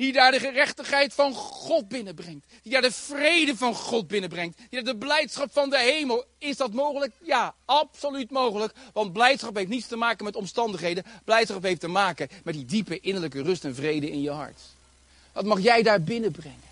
[0.00, 2.46] Die daar de gerechtigheid van God binnenbrengt.
[2.62, 4.56] Die daar de vrede van God binnenbrengt.
[4.56, 6.24] Die daar de blijdschap van de hemel.
[6.38, 7.12] Is dat mogelijk?
[7.22, 8.72] Ja, absoluut mogelijk.
[8.92, 11.04] Want blijdschap heeft niets te maken met omstandigheden.
[11.24, 14.60] Blijdschap heeft te maken met die diepe innerlijke rust en vrede in je hart.
[15.32, 16.70] Wat mag jij daar binnenbrengen?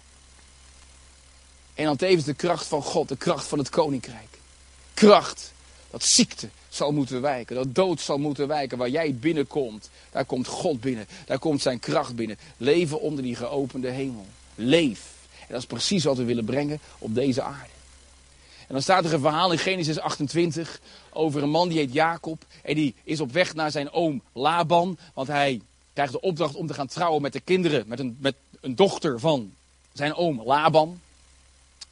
[1.75, 4.39] En dan tevens de kracht van God, de kracht van het koninkrijk.
[4.95, 5.53] kracht,
[5.91, 6.49] dat ziekte
[6.79, 8.79] zal moeten wijken, dat dood zal moeten wijken.
[8.79, 12.39] Waar jij binnenkomt, daar komt God binnen, daar komt zijn kracht binnen.
[12.57, 14.27] Leven onder die geopende hemel.
[14.55, 15.13] Leef.
[15.41, 17.77] En dat is precies wat we willen brengen op deze aarde.
[18.69, 20.81] En dan staat er een verhaal in Genesis 28
[21.13, 22.45] over een man die heet Jacob.
[22.63, 24.99] En die is op weg naar zijn oom Laban.
[25.15, 25.61] Want hij
[25.93, 29.21] krijgt de opdracht om te gaan trouwen met de kinderen, met een, met een dochter
[29.21, 29.53] van
[29.93, 31.01] zijn oom Laban.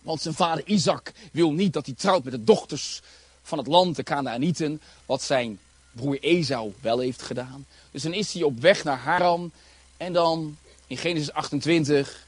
[0.03, 3.03] Want zijn vader Isaac wil niet dat hij trouwt met de dochters
[3.47, 5.59] van het land, de Canaanieten, wat zijn
[5.93, 7.67] broer Esau wel heeft gedaan.
[7.91, 9.53] Dus dan is hij op weg naar Haran.
[9.97, 12.27] En dan in Genesis 28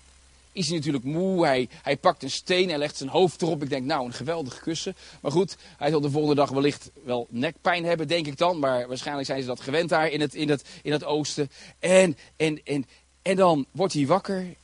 [0.53, 1.47] is hij natuurlijk moe.
[1.47, 3.63] Hij, hij pakt een steen en legt zijn hoofd erop.
[3.63, 4.97] Ik denk, nou, een geweldig kussen.
[5.21, 8.59] Maar goed, hij zal de volgende dag wellicht wel nekpijn hebben, denk ik dan.
[8.59, 11.51] Maar waarschijnlijk zijn ze dat gewend daar in het, in het, in het oosten.
[11.79, 12.87] En, en, en,
[13.23, 14.57] en dan wordt hij wakker en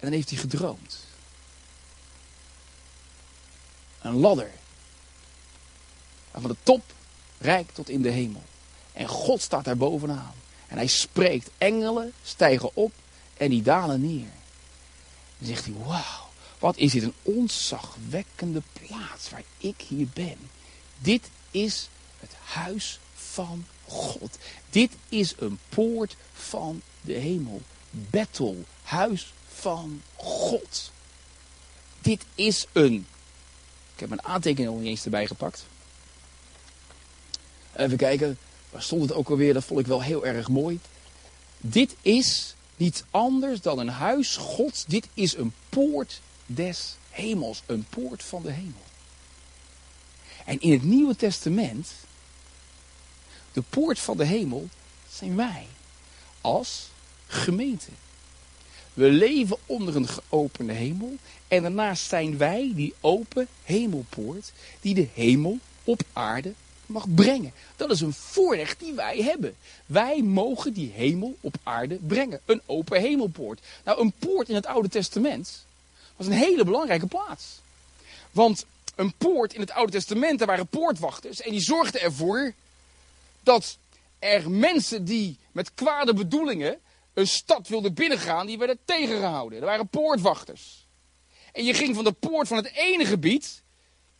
[0.00, 0.98] dan heeft hij gedroomd.
[4.02, 4.50] Een ladder.
[6.32, 6.82] Van de top
[7.38, 8.42] rijk tot in de hemel.
[8.92, 10.34] En God staat daar bovenaan.
[10.66, 11.50] En hij spreekt.
[11.58, 12.92] Engelen stijgen op
[13.36, 14.30] en die dalen neer.
[15.38, 16.28] Dan zegt hij, wauw,
[16.58, 20.36] wat is dit een ontzagwekkende plaats waar ik hier ben.
[20.98, 21.88] Dit is
[22.20, 24.38] het huis van God.
[24.70, 27.62] Dit is een poort van de hemel.
[27.90, 30.92] Bethel, huis van God.
[32.00, 33.06] Dit is een...
[33.94, 35.66] Ik heb mijn aantekening nog niet eens erbij gepakt.
[37.80, 38.38] Even kijken,
[38.70, 39.54] waar stond het ook alweer?
[39.54, 40.80] Dat vond ik wel heel erg mooi.
[41.58, 44.84] Dit is niet anders dan een huis Gods.
[44.84, 47.62] Dit is een poort des hemels.
[47.66, 48.84] Een poort van de hemel.
[50.44, 51.88] En in het Nieuwe Testament,
[53.52, 54.68] de poort van de hemel,
[55.12, 55.66] zijn wij
[56.40, 56.88] als
[57.26, 57.90] gemeente.
[58.94, 61.16] We leven onder een geopende hemel
[61.48, 66.54] en daarnaast zijn wij die open hemelpoort die de hemel op aarde
[66.90, 67.52] mag brengen.
[67.76, 69.56] Dat is een voorrecht die wij hebben.
[69.86, 72.40] Wij mogen die hemel op aarde brengen.
[72.44, 73.60] Een open hemelpoort.
[73.84, 75.64] Nou, een poort in het Oude Testament
[76.16, 77.60] was een hele belangrijke plaats.
[78.30, 81.40] Want een poort in het Oude Testament, daar waren poortwachters.
[81.40, 82.52] En die zorgden ervoor
[83.42, 83.78] dat
[84.18, 86.78] er mensen die met kwade bedoelingen
[87.14, 89.58] een stad wilden binnengaan, die werden tegengehouden.
[89.58, 90.86] Er waren poortwachters.
[91.52, 93.62] En je ging van de poort van het ene gebied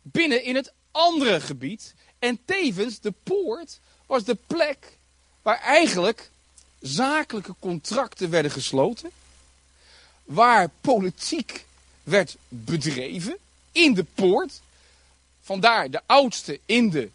[0.01, 1.93] binnen in het andere gebied.
[2.21, 4.97] En tevens, de poort was de plek
[5.41, 6.29] waar eigenlijk
[6.79, 9.11] zakelijke contracten werden gesloten.
[10.23, 11.65] Waar politiek
[12.03, 13.37] werd bedreven
[13.71, 14.61] in de poort.
[15.41, 17.09] Vandaar de oudste in de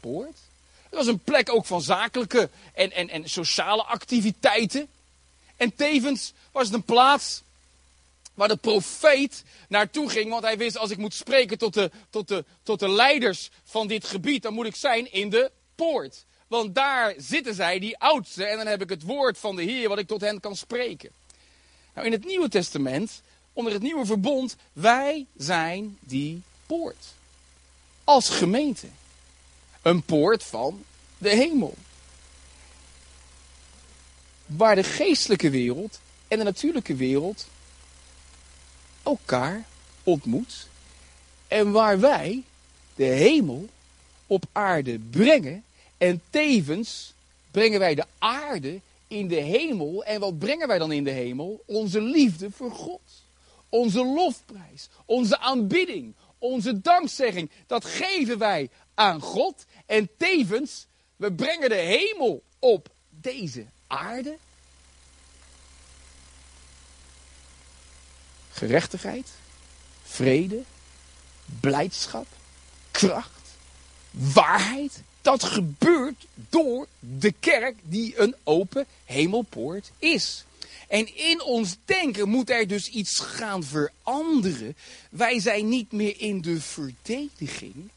[0.00, 0.38] poort.
[0.82, 4.88] Het was een plek ook van zakelijke en, en, en sociale activiteiten.
[5.56, 7.42] En tevens was het een plaats
[8.38, 10.30] waar de profeet naartoe ging.
[10.30, 13.86] Want hij wist, als ik moet spreken tot de, tot, de, tot de leiders van
[13.86, 16.24] dit gebied, dan moet ik zijn in de poort.
[16.46, 19.88] Want daar zitten zij, die oudste, en dan heb ik het woord van de Heer
[19.88, 21.10] wat ik tot hen kan spreken.
[21.94, 23.22] Nou, in het Nieuwe Testament,
[23.52, 27.06] onder het nieuwe verbond, wij zijn die poort.
[28.04, 28.86] Als gemeente.
[29.82, 30.84] Een poort van
[31.18, 31.74] de hemel.
[34.46, 37.46] Waar de geestelijke wereld en de natuurlijke wereld
[39.08, 39.64] elkaar
[40.02, 40.68] ontmoet.
[41.48, 42.42] En waar wij
[42.94, 43.68] de hemel
[44.26, 45.64] op aarde brengen.
[45.98, 47.12] En tevens
[47.50, 50.04] brengen wij de aarde in de hemel.
[50.04, 51.62] En wat brengen wij dan in de hemel?
[51.66, 53.00] Onze liefde voor God.
[53.68, 54.88] Onze lofprijs.
[55.04, 56.14] Onze aanbidding.
[56.38, 57.50] Onze dankzegging.
[57.66, 59.64] Dat geven wij aan God.
[59.86, 60.86] En tevens,
[61.16, 64.36] we brengen de hemel op deze aarde.
[68.58, 69.28] Gerechtigheid,
[70.02, 70.62] vrede,
[71.60, 72.26] blijdschap,
[72.90, 73.56] kracht,
[74.10, 75.02] waarheid.
[75.20, 80.44] Dat gebeurt door de kerk die een open hemelpoort is.
[80.88, 84.76] En in ons denken moet er dus iets gaan veranderen.
[85.10, 87.90] Wij zijn niet meer in de verdediging.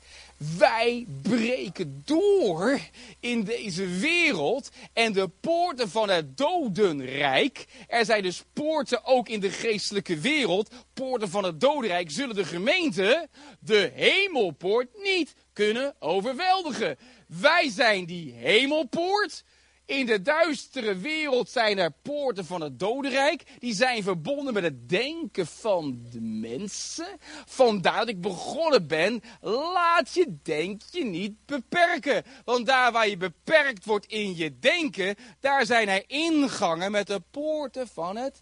[0.57, 2.79] Wij breken door
[3.19, 7.65] in deze wereld en de poorten van het dodenrijk.
[7.87, 10.71] Er zijn dus poorten ook in de geestelijke wereld.
[10.93, 13.29] Poorten van het dodenrijk zullen de gemeente,
[13.59, 16.97] de hemelpoort, niet kunnen overweldigen.
[17.27, 19.43] Wij zijn die hemelpoort.
[19.91, 23.43] In de duistere wereld zijn er poorten van het dodenrijk.
[23.59, 27.17] Die zijn verbonden met het denken van de mensen.
[27.45, 29.21] Vandaar dat ik begonnen ben.
[29.41, 32.23] Laat je denkje niet beperken.
[32.45, 37.21] Want daar waar je beperkt wordt in je denken, daar zijn er ingangen met de
[37.31, 38.41] poorten van het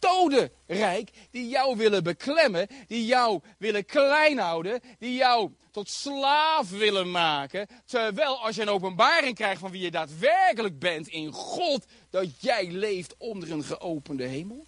[0.00, 7.10] dodenrijk, die jou willen beklemmen, die jou willen klein houden, die jou tot slaaf willen
[7.10, 7.66] maken.
[7.84, 12.70] Terwijl als je een openbaring krijgt van wie je daadwerkelijk bent in God, dat jij
[12.70, 14.66] leeft onder een geopende hemel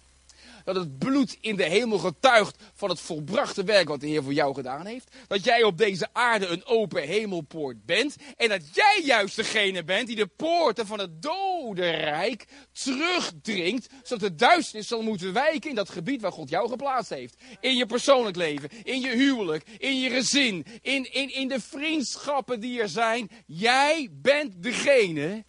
[0.63, 4.33] dat het bloed in de hemel getuigt van het volbrachte werk wat de Heer voor
[4.33, 5.15] jou gedaan heeft.
[5.27, 8.15] Dat jij op deze aarde een open hemelpoort bent.
[8.37, 13.87] En dat jij juist degene bent die de poorten van het dodenrijk terugdringt.
[14.03, 17.35] Zodat de duisternis zal moeten wijken in dat gebied waar God jou geplaatst heeft.
[17.59, 22.59] In je persoonlijk leven, in je huwelijk, in je gezin, in, in, in de vriendschappen
[22.59, 23.29] die er zijn.
[23.45, 25.43] Jij bent degene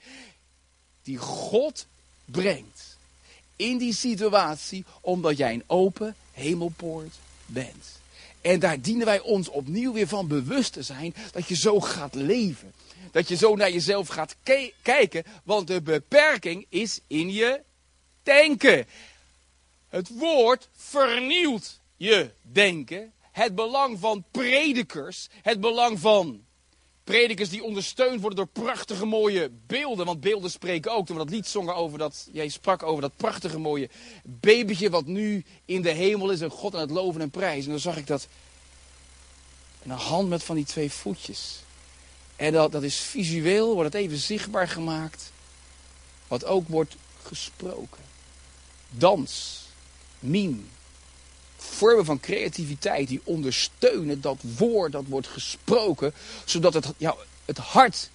[1.03, 1.87] die God
[2.25, 2.94] brengt
[3.57, 7.15] in die situatie omdat jij een open hemelpoort
[7.47, 8.01] bent.
[8.41, 12.15] En daar dienen wij ons opnieuw weer van bewust te zijn dat je zo gaat
[12.15, 12.73] leven.
[13.11, 14.37] Dat je zo naar jezelf gaat
[14.83, 17.61] kijken, want de beperking is in je
[18.23, 18.87] denken.
[19.89, 23.13] Het woord vernieuwt je denken.
[23.33, 26.44] Het belang van predikers, het belang van
[27.05, 30.07] Predikers die ondersteund worden door prachtige mooie beelden.
[30.07, 31.07] Want beelden spreken ook.
[31.07, 33.89] Toen we dat lied zongen over dat, jij sprak over dat prachtige mooie
[34.25, 37.65] babytje wat nu in de hemel is en God aan het loven en prijzen.
[37.65, 38.29] En dan zag ik dat,
[39.83, 41.63] een hand met van die twee voetjes.
[42.37, 45.33] En dat, dat is visueel, wordt het even zichtbaar gemaakt.
[46.29, 48.03] Wat ook wordt gesproken.
[48.91, 49.63] Dans,
[50.19, 50.61] mime,
[51.65, 56.13] vormen van creativiteit die ondersteunen dat woord dat wordt gesproken,
[56.45, 58.11] zodat het, ja, het hart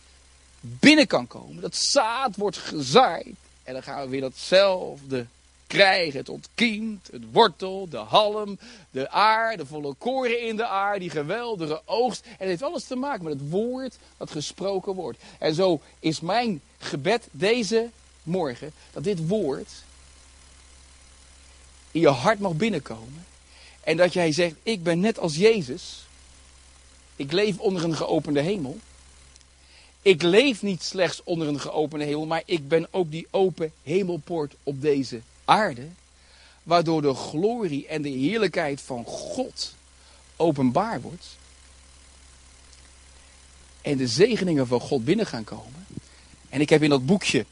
[0.62, 1.62] binnen kan komen.
[1.62, 3.36] Dat zaad wordt gezaaid.
[3.64, 5.26] En dan gaan we weer datzelfde
[5.68, 6.20] krijgen.
[6.20, 8.60] Het ontkiemt, het wortel, de halm,
[8.92, 12.26] de aar, de volle koren in de aar, die geweldige oogst.
[12.26, 15.18] En het heeft alles te maken met het woord dat gesproken wordt.
[15.40, 17.90] En zo is mijn gebed deze
[18.24, 19.70] morgen, dat dit woord
[21.92, 23.26] in je hart mag binnenkomen.
[23.90, 26.06] En dat jij zegt, ik ben net als Jezus.
[27.16, 28.80] Ik leef onder een geopende hemel.
[30.02, 34.56] Ik leef niet slechts onder een geopende hemel, maar ik ben ook die open hemelpoort
[34.64, 35.88] op deze aarde.
[36.64, 39.76] Waardoor de glorie en de heerlijkheid van God
[40.36, 41.28] openbaar wordt.
[43.82, 45.86] En de zegeningen van God binnen gaan komen.
[46.50, 47.46] En ik heb in dat boekje,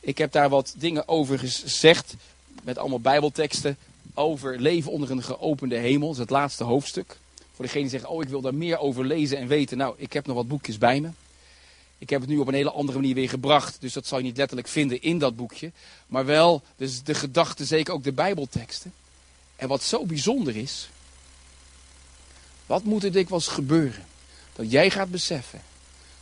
[0.00, 2.14] ik heb daar wat dingen over gezegd.
[2.62, 3.76] Met allemaal bijbelteksten
[4.14, 6.06] over leven onder een geopende hemel.
[6.06, 7.18] Dat is het laatste hoofdstuk.
[7.54, 9.76] Voor degene die zeggen, oh ik wil daar meer over lezen en weten.
[9.76, 11.10] Nou, ik heb nog wat boekjes bij me.
[11.98, 13.80] Ik heb het nu op een hele andere manier weer gebracht.
[13.80, 15.72] Dus dat zal je niet letterlijk vinden in dat boekje.
[16.06, 18.92] Maar wel dus de gedachten, zeker ook de bijbelteksten.
[19.56, 20.88] En wat zo bijzonder is.
[22.66, 24.04] Wat moet er dikwijls gebeuren?
[24.52, 25.62] Dat jij gaat beseffen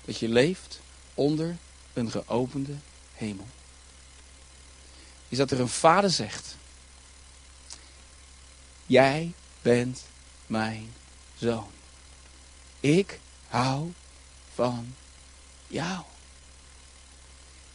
[0.04, 0.80] dat je leeft
[1.14, 1.56] onder
[1.92, 2.74] een geopende
[3.14, 3.46] hemel.
[5.28, 6.56] Is dat er een vader zegt
[8.92, 9.32] Jij
[9.62, 10.02] bent
[10.46, 10.92] mijn
[11.36, 11.70] zoon.
[12.80, 13.92] Ik hou
[14.54, 14.94] van
[15.66, 16.04] jou.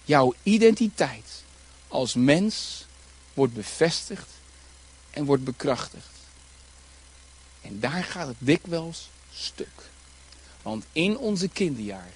[0.03, 1.43] Jouw identiteit
[1.87, 2.85] als mens
[3.33, 4.29] wordt bevestigd
[5.09, 6.13] en wordt bekrachtigd.
[7.61, 9.89] En daar gaat het dikwijls stuk.
[10.61, 12.13] Want in onze kinderjaren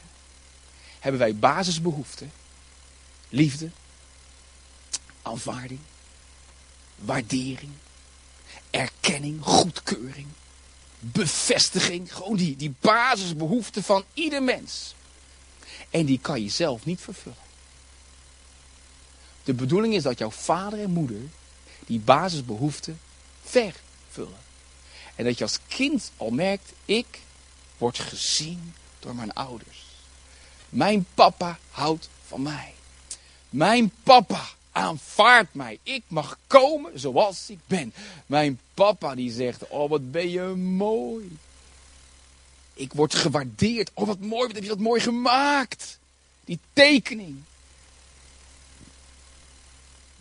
[0.99, 2.31] hebben wij basisbehoeften.
[3.29, 3.69] Liefde,
[5.21, 5.81] aanvaarding,
[6.95, 7.73] waardering,
[9.01, 10.27] erkenning, goedkeuring,
[10.99, 12.13] bevestiging.
[12.13, 14.95] Gewoon die, die basisbehoeften van ieder mens.
[15.89, 17.49] En die kan je zelf niet vervullen.
[19.43, 21.21] De bedoeling is dat jouw vader en moeder
[21.85, 22.99] die basisbehoeften
[23.43, 24.39] vervullen.
[25.15, 27.19] En dat je als kind al merkt, ik
[27.77, 29.85] word gezien door mijn ouders.
[30.69, 32.73] Mijn papa houdt van mij.
[33.49, 35.79] Mijn papa aanvaard mij.
[35.83, 37.93] Ik mag komen zoals ik ben.
[38.25, 41.37] Mijn papa die zegt, oh wat ben je mooi.
[42.73, 43.91] Ik word gewaardeerd.
[43.93, 45.99] Oh wat mooi, wat heb je dat mooi gemaakt.
[46.45, 47.41] Die tekening.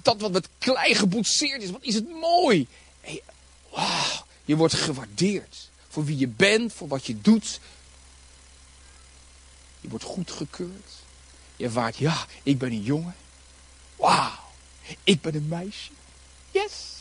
[0.03, 2.67] Dat wat met klei geboetseerd is, wat is het mooi.
[3.01, 3.23] Hey,
[3.71, 5.69] wow, je wordt gewaardeerd.
[5.89, 7.61] Voor wie je bent, voor wat je doet.
[9.81, 10.91] Je wordt goedgekeurd.
[11.57, 13.15] Je ervaart, ja, ik ben een jongen.
[14.01, 14.31] Wauw,
[15.05, 15.91] ik ben een meisje.
[16.51, 16.99] Yes.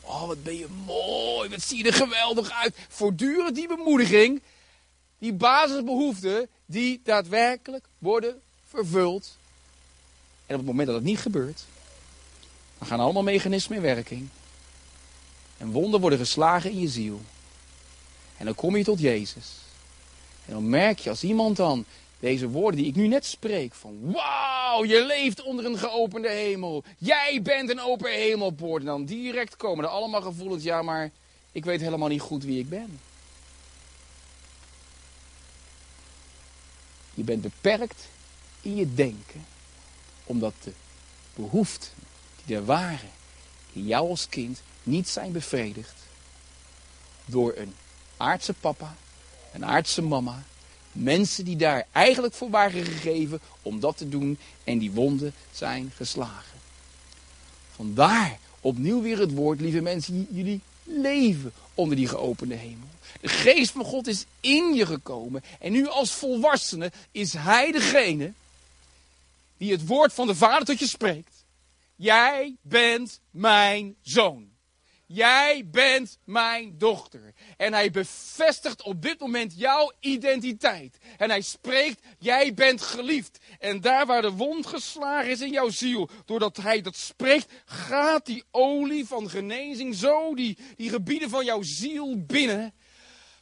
[0.00, 1.48] Oh, wat ben je mooi.
[1.48, 2.76] Wat zie je er geweldig uit.
[2.88, 4.42] Voortdurend die bemoediging.
[5.18, 9.36] Die basisbehoeften die daadwerkelijk worden vervuld.
[10.46, 11.64] En op het moment dat het niet gebeurt,
[12.78, 14.28] dan gaan allemaal mechanismen in werking.
[15.56, 17.20] En wonden worden geslagen in je ziel.
[18.36, 19.52] En dan kom je tot Jezus.
[20.46, 21.84] En dan merk je als iemand dan
[22.26, 23.74] deze woorden die ik nu net spreek.
[23.74, 26.84] Van wauw, je leeft onder een geopende hemel.
[26.98, 28.80] Jij bent een open hemelpoort.
[28.80, 30.62] En dan direct komen er allemaal gevoelens.
[30.62, 31.10] Ja, maar
[31.52, 33.00] ik weet helemaal niet goed wie ik ben.
[37.14, 38.08] Je bent beperkt
[38.60, 39.46] in je denken.
[40.24, 40.72] Omdat de
[41.34, 41.90] behoeften
[42.44, 43.10] die er waren
[43.72, 45.94] in jou als kind niet zijn bevredigd.
[47.24, 47.74] Door een
[48.16, 48.96] aardse papa,
[49.52, 50.42] een aardse mama.
[50.96, 54.38] Mensen die daar eigenlijk voor waren gegeven om dat te doen.
[54.64, 56.58] En die wonden zijn geslagen.
[57.74, 62.88] Vandaar opnieuw weer het woord, lieve mensen, jullie leven onder die geopende hemel.
[63.20, 65.42] De geest van God is in je gekomen.
[65.60, 68.32] En nu als volwassene is hij degene
[69.56, 71.44] die het woord van de Vader tot je spreekt.
[71.96, 74.48] Jij bent mijn zoon.
[75.06, 77.32] Jij bent mijn dochter.
[77.56, 80.98] En hij bevestigt op dit moment jouw identiteit.
[81.16, 83.38] En hij spreekt, jij bent geliefd.
[83.58, 88.26] En daar waar de wond geslagen is in jouw ziel, doordat hij dat spreekt, gaat
[88.26, 92.74] die olie van genezing zo die, die gebieden van jouw ziel binnen.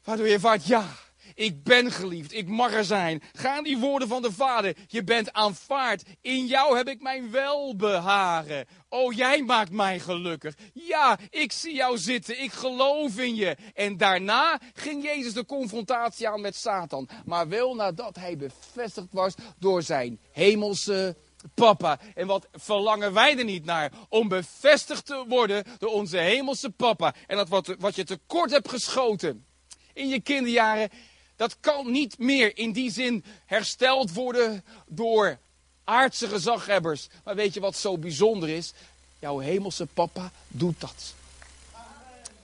[0.05, 0.97] Waardoor je vaart, ja,
[1.35, 3.23] ik ben geliefd, ik mag er zijn.
[3.33, 6.03] Gaan die woorden van de Vader, je bent aanvaard.
[6.21, 8.67] In jou heb ik mijn welbehagen.
[8.89, 10.55] Oh, jij maakt mij gelukkig.
[10.73, 13.57] Ja, ik zie jou zitten, ik geloof in je.
[13.75, 17.09] En daarna ging Jezus de confrontatie aan met Satan.
[17.25, 21.17] Maar wel nadat hij bevestigd was door zijn hemelse
[21.55, 22.01] papa.
[22.15, 23.93] En wat verlangen wij er niet naar?
[24.09, 27.15] Om bevestigd te worden door onze hemelse papa.
[27.27, 29.47] En dat wat, wat je tekort hebt geschoten
[29.93, 30.91] in je kinderjaren,
[31.37, 35.39] dat kan niet meer in die zin hersteld worden door
[35.85, 37.09] aardse gezaghebbers.
[37.25, 38.73] Maar weet je wat zo bijzonder is?
[39.19, 41.15] Jouw hemelse papa doet dat.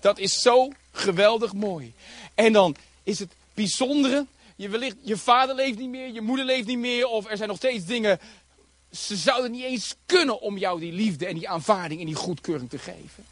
[0.01, 1.93] Dat is zo geweldig mooi.
[2.35, 4.27] En dan is het bijzondere,
[4.57, 7.49] je, wellicht, je vader leeft niet meer, je moeder leeft niet meer, of er zijn
[7.49, 8.21] nog steeds dingen.
[8.91, 12.71] Ze zouden niet eens kunnen om jou die liefde en die aanvaarding en die goedkeuring
[12.71, 13.25] te geven.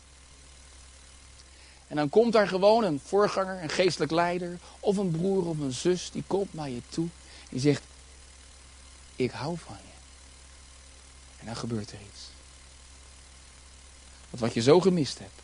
[1.88, 5.72] En dan komt daar gewoon een voorganger, een geestelijk leider, of een broer of een
[5.72, 7.08] zus, die komt naar je toe.
[7.50, 7.82] Die zegt,
[9.16, 9.92] ik hou van je.
[11.40, 12.28] En dan gebeurt er iets.
[14.30, 15.40] Want wat je zo gemist hebt.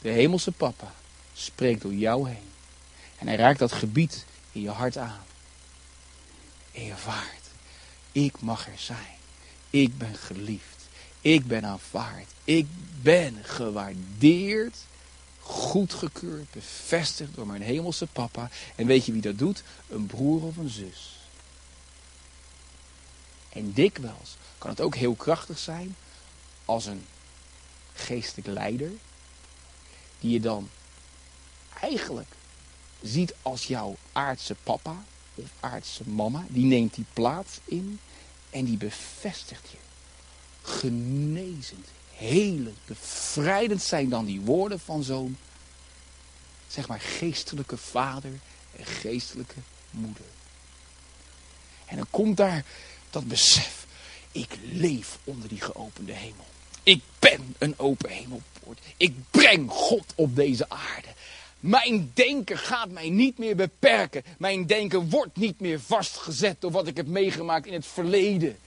[0.00, 0.94] De hemelse papa
[1.32, 2.50] spreekt door jou heen.
[3.18, 5.24] En hij raakt dat gebied in je hart aan.
[6.72, 7.46] En je vaart.
[8.12, 9.18] Ik mag er zijn.
[9.70, 10.79] Ik ben geliefd.
[11.20, 12.28] Ik ben aanvaard.
[12.44, 12.66] Ik
[13.02, 14.76] ben gewaardeerd,
[15.40, 18.50] goedgekeurd, bevestigd door mijn hemelse papa.
[18.76, 19.62] En weet je wie dat doet?
[19.88, 21.18] Een broer of een zus.
[23.48, 25.96] En dikwijls kan het ook heel krachtig zijn
[26.64, 27.06] als een
[27.92, 28.90] geestelijk leider,
[30.20, 30.68] die je dan
[31.80, 32.28] eigenlijk
[33.02, 35.04] ziet als jouw aardse papa
[35.34, 36.44] of aardse mama.
[36.48, 38.00] Die neemt die plaats in
[38.50, 39.76] en die bevestigt je
[40.70, 45.38] genezend, helend, bevrijdend zijn dan die woorden van zo'n,
[46.68, 48.32] zeg maar, geestelijke vader
[48.76, 49.60] en geestelijke
[49.90, 50.24] moeder.
[51.86, 52.64] En dan komt daar
[53.10, 53.86] dat besef,
[54.32, 56.46] ik leef onder die geopende hemel.
[56.82, 58.80] Ik ben een open hemelpoort.
[58.96, 61.08] Ik breng God op deze aarde.
[61.60, 64.22] Mijn denken gaat mij niet meer beperken.
[64.38, 68.58] Mijn denken wordt niet meer vastgezet door wat ik heb meegemaakt in het verleden.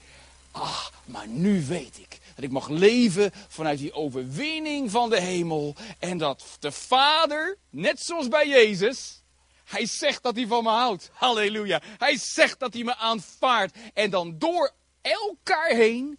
[0.54, 5.74] Ah, maar nu weet ik dat ik mag leven vanuit die overwinning van de hemel.
[5.98, 9.22] En dat de Vader, net zoals bij Jezus,
[9.64, 11.10] hij zegt dat hij van me houdt.
[11.12, 11.80] Halleluja.
[11.98, 13.76] Hij zegt dat hij me aanvaardt.
[13.94, 16.18] En dan door elkaar heen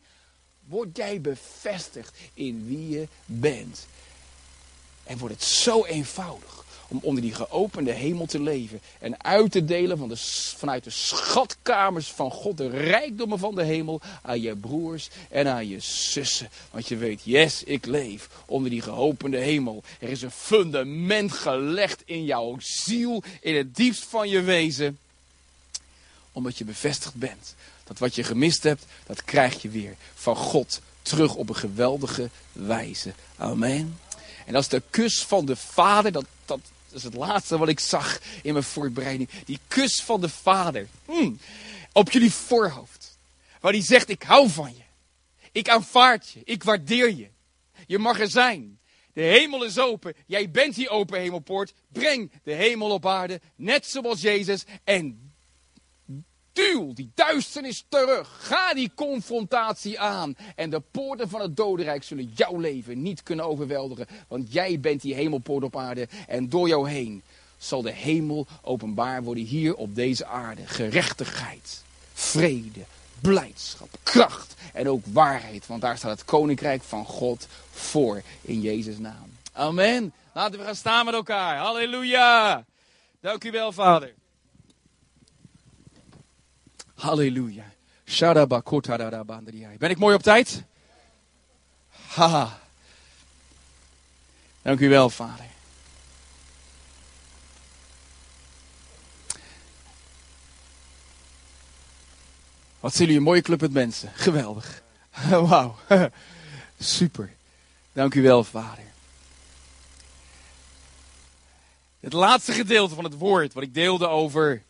[0.68, 3.88] word jij bevestigd in wie je bent.
[5.04, 8.82] En wordt het zo eenvoudig om onder die geopende hemel te leven.
[9.00, 10.18] En uit te delen van de,
[10.58, 15.68] vanuit de schatkamers van God, de rijkdommen van de hemel, aan je broers en aan
[15.68, 16.50] je zussen.
[16.72, 19.84] Want je weet, yes, ik leef onder die geopende hemel.
[20.00, 24.98] Er is een fundament gelegd in jouw ziel, in het diepst van je wezen.
[26.32, 27.56] Omdat je bevestigd bent.
[27.84, 32.30] Dat wat je gemist hebt, dat krijg je weer van God terug op een geweldige
[32.52, 33.14] wijze.
[33.38, 34.00] Amen.
[34.46, 36.26] En dat is de kus van de Vader, dat,
[36.96, 39.30] is het laatste wat ik zag in mijn voorbereiding.
[39.46, 40.88] Die kus van de Vader.
[41.06, 41.40] Hmm,
[41.92, 43.18] op jullie voorhoofd.
[43.60, 44.84] Waar hij zegt, ik hou van je.
[45.52, 46.42] Ik aanvaard je.
[46.44, 47.30] Ik waardeer je.
[47.88, 48.80] Je mag er zijn.
[49.14, 50.14] De hemel is open.
[50.26, 51.74] Jij bent die open hemelpoort.
[51.92, 53.42] Breng de hemel op aarde.
[53.56, 54.64] Net zoals Jezus.
[54.84, 55.25] En
[56.56, 58.30] duw die duisternis terug.
[58.40, 60.36] Ga die confrontatie aan.
[60.56, 64.08] En de poorten van het dodenrijk zullen jouw leven niet kunnen overweldigen.
[64.28, 66.08] Want jij bent die hemelpoort op aarde.
[66.28, 67.22] En door jou heen
[67.58, 70.62] zal de hemel openbaar worden hier op deze aarde.
[70.66, 71.84] Gerechtigheid,
[72.14, 72.86] vrede,
[73.22, 75.68] blijdschap, kracht en ook waarheid.
[75.68, 79.38] Want daar staat het koninkrijk van God voor in Jezus' naam.
[79.54, 80.14] Amen.
[80.34, 81.58] Laten we gaan staan met elkaar.
[81.58, 82.66] Halleluja.
[83.22, 84.14] Dank u wel, Vader.
[86.96, 87.74] Halleluja.
[89.78, 90.64] Ben ik mooi op tijd?
[91.90, 92.60] Haha.
[94.62, 95.46] Dank u wel, Vader.
[102.80, 104.12] Wat zijn jullie een mooie club met mensen.
[104.14, 104.82] Geweldig.
[105.30, 105.76] Wauw.
[106.80, 107.34] Super.
[107.94, 108.84] Dank u wel, Vader.
[112.00, 114.64] Het laatste gedeelte van het woord wat ik deelde over.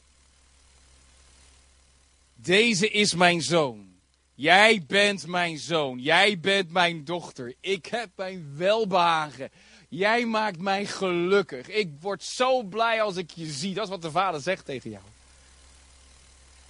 [2.46, 3.88] Deze is mijn zoon.
[4.36, 6.00] Jij bent mijn zoon.
[6.00, 7.54] Jij bent mijn dochter.
[7.60, 9.50] Ik heb mijn welbehagen.
[9.90, 11.70] Jij maakt mij gelukkig.
[11.70, 13.74] Ik word zo blij als ik je zie.
[13.74, 15.04] Dat is wat de vader zegt tegen jou.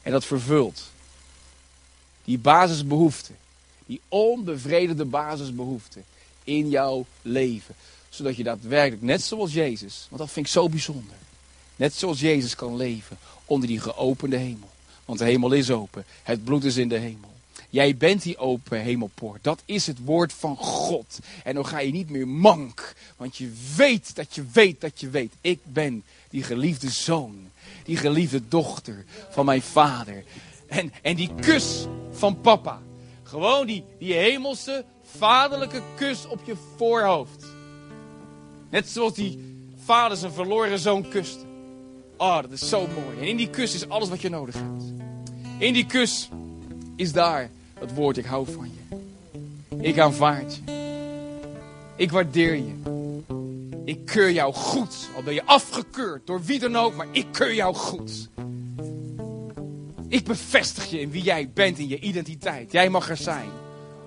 [0.01, 0.83] En dat vervult
[2.23, 3.37] die basisbehoeften.
[3.85, 6.05] Die onbevredigde basisbehoeften
[6.43, 7.75] in jouw leven.
[8.09, 11.15] Zodat je daadwerkelijk, net zoals Jezus, want dat vind ik zo bijzonder.
[11.75, 14.73] Net zoals Jezus kan leven onder die geopende hemel.
[15.05, 16.05] Want de hemel is open.
[16.23, 17.33] Het bloed is in de hemel.
[17.69, 19.43] Jij bent die open hemelpoort.
[19.43, 21.19] Dat is het woord van God.
[21.43, 22.95] En dan ga je niet meer mank.
[23.17, 25.31] Want je weet dat je weet dat je weet.
[25.41, 27.49] Ik ben die geliefde zoon.
[27.83, 30.23] Die geliefde dochter van mijn vader.
[30.67, 32.81] En, en die kus van papa.
[33.23, 34.85] Gewoon die, die hemelse,
[35.17, 37.45] vaderlijke kus op je voorhoofd.
[38.69, 39.39] Net zoals die
[39.83, 41.44] vader zijn verloren zoon kuste.
[42.17, 43.17] Oh, dat is zo mooi.
[43.19, 44.83] En in die kus is alles wat je nodig hebt.
[45.57, 46.29] In die kus
[46.95, 47.49] is daar
[47.79, 48.97] het woord, ik hou van je.
[49.77, 50.73] Ik aanvaard je.
[51.95, 52.73] Ik waardeer je.
[53.85, 55.09] Ik keur jou goed.
[55.15, 58.29] Al ben je afgekeurd door wie dan ook, maar ik keur jou goed.
[60.07, 62.71] Ik bevestig je in wie jij bent, in je identiteit.
[62.71, 63.49] Jij mag er zijn.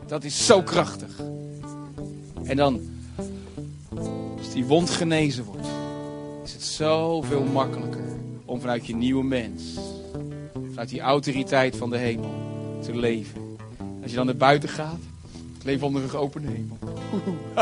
[0.06, 1.20] Dat is zo krachtig.
[2.44, 2.80] En dan,
[4.38, 5.66] als die wond genezen wordt,
[6.48, 9.62] is het zoveel makkelijker om vanuit je nieuwe mens,
[10.68, 12.34] vanuit die autoriteit van de hemel,
[12.82, 13.56] te leven.
[14.02, 15.00] Als je dan naar buiten gaat,
[15.64, 16.78] leef onder een open hemel.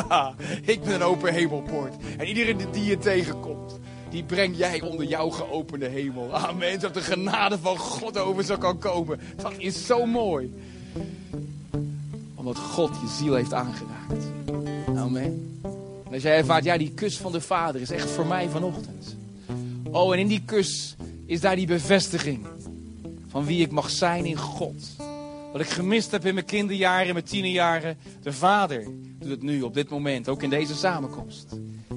[0.74, 1.94] ik ben een open hemelpoort.
[2.18, 3.78] En iedereen die je tegenkomt,
[4.10, 6.34] die breng jij onder jouw geopende hemel.
[6.34, 6.72] Amen.
[6.72, 9.20] Zodat de genade van God over zo kan komen.
[9.36, 10.54] Dat is zo mooi.
[12.34, 14.24] Omdat God je ziel heeft aangeraakt.
[14.96, 15.60] Amen.
[16.06, 19.16] En als jij ervaart, ja, die kus van de Vader is echt voor mij vanochtend.
[19.90, 20.96] Oh, en in die kus
[21.26, 22.46] is daar die bevestiging
[23.28, 24.96] van wie ik mag zijn in God.
[25.52, 27.98] Wat ik gemist heb in mijn kinderjaren, in mijn tienerjaren.
[28.22, 28.84] De Vader
[29.18, 31.46] doet het nu, op dit moment, ook in deze samenkomst.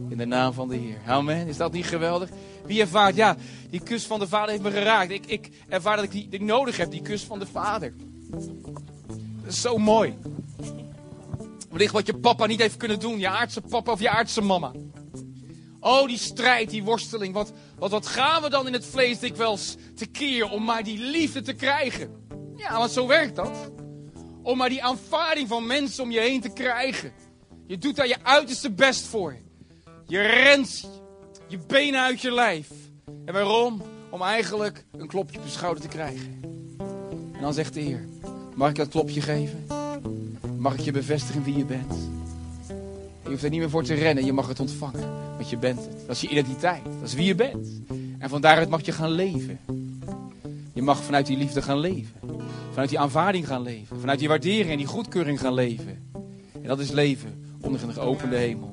[0.09, 0.97] In de naam van de Heer.
[1.05, 1.47] Amen.
[1.47, 2.29] Is dat niet geweldig?
[2.65, 3.35] Wie ervaart, ja,
[3.69, 5.11] die kus van de Vader heeft me geraakt.
[5.11, 7.93] Ik, ik ervaar dat ik die, die nodig heb, die kus van de Vader.
[9.43, 10.13] Dat is zo mooi.
[11.69, 13.19] Wellicht wat je papa niet heeft kunnen doen.
[13.19, 14.71] Je aardse papa of je aardse mama.
[15.79, 17.33] Oh, die strijd, die worsteling.
[17.33, 21.41] Wat, wat, wat gaan we dan in het vlees dikwijls tekeer om maar die liefde
[21.41, 22.27] te krijgen?
[22.55, 23.71] Ja, want zo werkt dat.
[24.43, 27.11] Om maar die aanvaarding van mensen om je heen te krijgen.
[27.67, 29.35] Je doet daar je uiterste best voor.
[30.05, 30.89] Je rent
[31.47, 32.69] je benen uit je lijf.
[33.25, 33.81] En waarom?
[34.09, 36.39] Om eigenlijk een klopje op je schouder te krijgen.
[37.33, 38.07] En dan zegt de Heer,
[38.55, 39.78] mag ik dat klopje geven?
[40.59, 41.93] Mag ik je bevestigen wie je bent?
[43.23, 45.09] Je hoeft er niet meer voor te rennen, je mag het ontvangen.
[45.35, 46.07] Want je bent het.
[46.07, 46.83] Dat is je identiteit.
[46.83, 47.67] Dat is wie je bent.
[48.17, 49.59] En van daaruit mag je gaan leven.
[50.73, 52.13] Je mag vanuit die liefde gaan leven.
[52.69, 53.99] Vanuit die aanvaarding gaan leven.
[53.99, 56.11] Vanuit die waardering en die goedkeuring gaan leven.
[56.53, 58.71] En dat is leven onder een geopende hemel.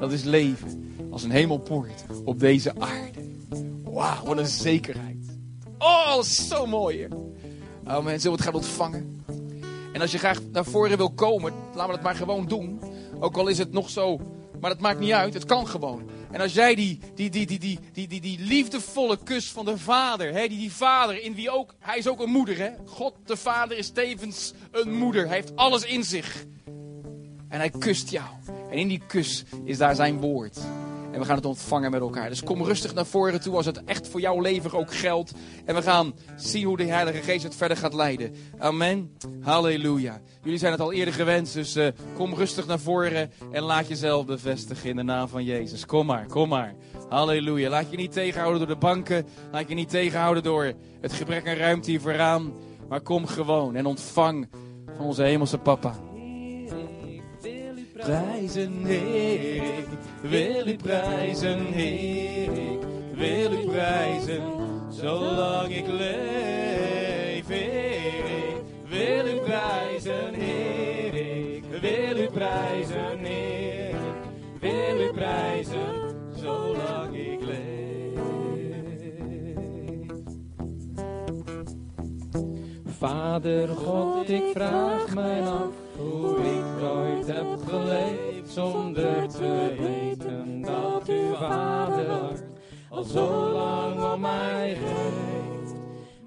[0.00, 3.20] Dat is leven als een hemelpoort op deze aarde.
[3.84, 5.38] Wauw, wat een zekerheid.
[5.78, 7.08] Oh, zo mooi.
[7.84, 9.15] Oh, mensen, zullen het gaan ontvangen?
[9.96, 12.80] En als je graag naar voren wil komen, laten we dat maar gewoon doen.
[13.20, 14.20] Ook al is het nog zo,
[14.60, 15.34] maar dat maakt niet uit.
[15.34, 16.10] Het kan gewoon.
[16.30, 19.78] En als jij die, die, die, die, die, die, die, die liefdevolle kus van de
[19.78, 22.58] vader, hè, die, die vader in wie ook, hij is ook een moeder.
[22.58, 22.70] Hè?
[22.84, 25.26] God de vader is tevens een moeder.
[25.26, 26.44] Hij heeft alles in zich.
[27.48, 28.28] En hij kust jou.
[28.70, 30.58] En in die kus is daar zijn woord.
[31.16, 32.28] En we gaan het ontvangen met elkaar.
[32.28, 35.32] Dus kom rustig naar voren toe als het echt voor jouw leven ook geldt.
[35.64, 38.34] En we gaan zien hoe de Heilige Geest het verder gaat leiden.
[38.58, 39.16] Amen.
[39.40, 40.20] Halleluja.
[40.42, 44.26] Jullie zijn het al eerder gewend, dus uh, kom rustig naar voren en laat jezelf
[44.26, 45.86] bevestigen in de naam van Jezus.
[45.86, 46.74] Kom maar, kom maar.
[47.08, 47.68] Halleluja.
[47.68, 49.26] Laat je niet tegenhouden door de banken.
[49.52, 52.52] Laat je niet tegenhouden door het gebrek aan ruimte hier vooraan.
[52.88, 54.48] Maar kom gewoon en ontvang
[54.96, 55.94] van onze hemelse papa
[57.96, 59.62] prijzen, Heer.
[59.62, 59.86] Ik
[60.20, 62.52] wil u prijzen, Heer.
[62.52, 62.80] Ik
[63.14, 64.42] wil u prijzen,
[64.90, 67.46] zolang ik leef.
[67.48, 73.94] Heer, wil u prijzen, Heer, ik wil u prijzen, Heer,
[74.60, 78.20] wil u prijzen, zolang ik leef.
[82.98, 91.08] Vader God, ik vraag mij af hoe ik ooit heb geleefd zonder te weten dat
[91.08, 92.44] uw vader
[92.90, 95.74] al zo lang om mij geeft.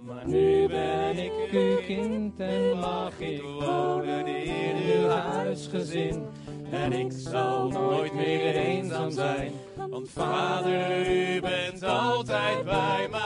[0.01, 6.25] Maar nu ben ik uw kind en mag ik wonen in uw huisgezin.
[6.71, 9.51] En ik zal nooit meer eenzaam zijn,
[9.89, 13.18] want vader, u bent altijd bij mij,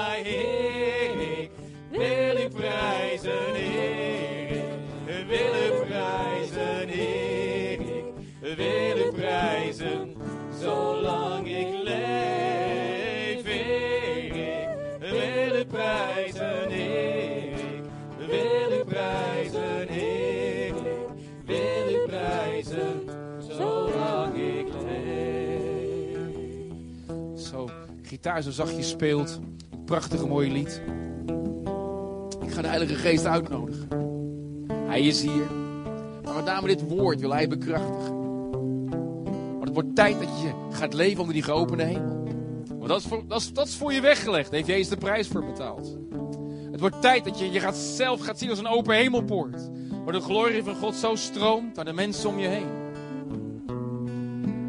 [8.55, 10.13] wil u prijzen,
[10.59, 13.45] zolang ik leef.
[13.45, 14.33] Ik
[14.99, 16.71] wil u prijzen.
[16.71, 17.83] Ik
[18.17, 19.89] wil u prijzen.
[19.89, 20.73] Ik
[21.45, 26.21] wil u prijzen, zolang ik leef.
[27.35, 27.69] Zo,
[28.01, 29.39] gitaar zo zachtjes speelt.
[29.71, 30.81] Een prachtige mooie lied.
[32.41, 33.87] Ik ga de Heilige Geest uitnodigen.
[34.71, 35.47] Hij is hier.
[36.23, 38.22] Maar met name dit woord wil hij bekrachtigen.
[39.73, 42.23] Het wordt tijd dat je gaat leven onder die geopende hemel.
[42.67, 44.45] Want dat is, voor, dat, is, dat voor je weggelegd.
[44.45, 45.97] Daar heeft Jezus de prijs voor betaald.
[46.71, 49.69] Het wordt tijd dat je je gaat zelf gaat zien als een open hemelpoort.
[50.03, 52.67] Waar de glorie van God zo stroomt naar de mensen om je heen.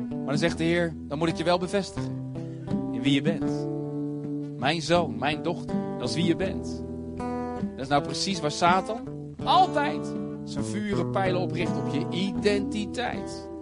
[0.09, 2.33] Maar dan zegt de Heer, dan moet ik je wel bevestigen.
[2.93, 3.67] In wie je bent.
[4.59, 5.77] Mijn zoon, mijn dochter.
[5.99, 6.83] Dat is wie je bent.
[7.59, 9.01] Dat is nou precies waar Satan
[9.45, 10.13] altijd
[10.45, 11.77] zijn vuren pijlen op richt.
[11.77, 13.53] Op je identiteit.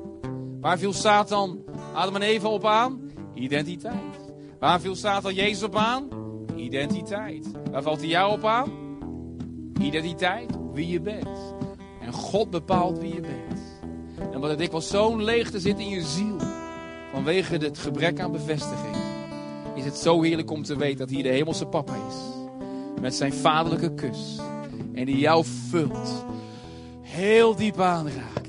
[0.62, 3.10] Waar viel Satan Adam en Eva op aan?
[3.34, 4.32] Identiteit.
[4.58, 6.08] Waar viel Satan Jezus op aan?
[6.56, 7.46] Identiteit.
[7.70, 8.70] Waar valt hij jou op aan?
[9.80, 10.50] Identiteit.
[10.72, 11.54] Wie je bent.
[12.00, 13.60] En God bepaalt wie je bent.
[14.32, 16.36] En wat er dikwijls zo'n leegte zit in je ziel.
[17.12, 18.96] Vanwege het gebrek aan bevestiging.
[19.74, 22.16] Is het zo heerlijk om te weten dat hier de hemelse papa is.
[23.00, 24.38] Met zijn vaderlijke kus.
[24.94, 26.24] En die jou vult.
[27.00, 28.41] Heel diep aanraakt.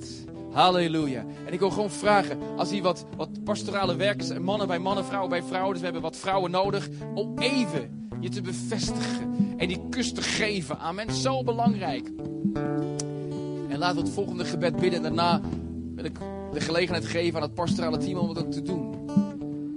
[0.54, 1.26] Halleluja.
[1.45, 5.06] En ik wil gewoon vragen, als hier wat, wat pastorale werkers, en mannen bij mannen,
[5.06, 9.68] vrouwen bij vrouwen, dus we hebben wat vrouwen nodig, om even je te bevestigen en
[9.68, 10.80] die kus te geven.
[10.80, 12.12] Amen, zo belangrijk.
[13.70, 15.41] En laten we het volgende gebed bidden en daarna
[15.95, 16.18] wil ik
[16.54, 18.93] de gelegenheid geven aan het pastorale team om het ook te doen.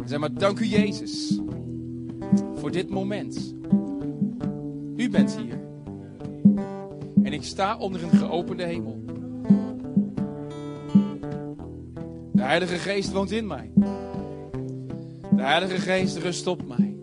[0.01, 1.41] En zeg maar, dank u Jezus
[2.55, 3.55] voor dit moment.
[4.97, 5.61] U bent hier.
[7.23, 9.05] En ik sta onder een geopende hemel.
[12.47, 13.71] De Heilige Geest woont in mij.
[15.37, 16.97] De Heilige Geest rust op mij.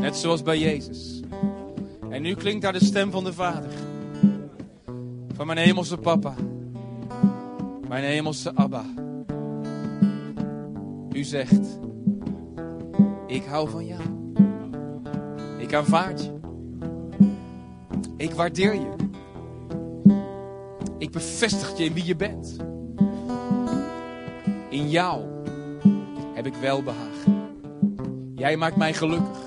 [0.00, 1.20] Net zoals bij Jezus.
[2.10, 3.70] En nu klinkt daar de stem van de Vader.
[5.34, 6.34] Van mijn hemelse papa.
[7.88, 8.84] Mijn hemelse Abba.
[11.12, 11.78] U zegt,
[13.26, 14.02] ik hou van jou.
[15.58, 16.32] Ik aanvaard je.
[18.16, 18.94] Ik waardeer je.
[20.98, 22.70] Ik bevestig je in wie je bent.
[24.92, 25.22] Jou
[26.34, 27.48] heb ik welbehagen.
[28.34, 29.38] Jij maakt mij gelukkig.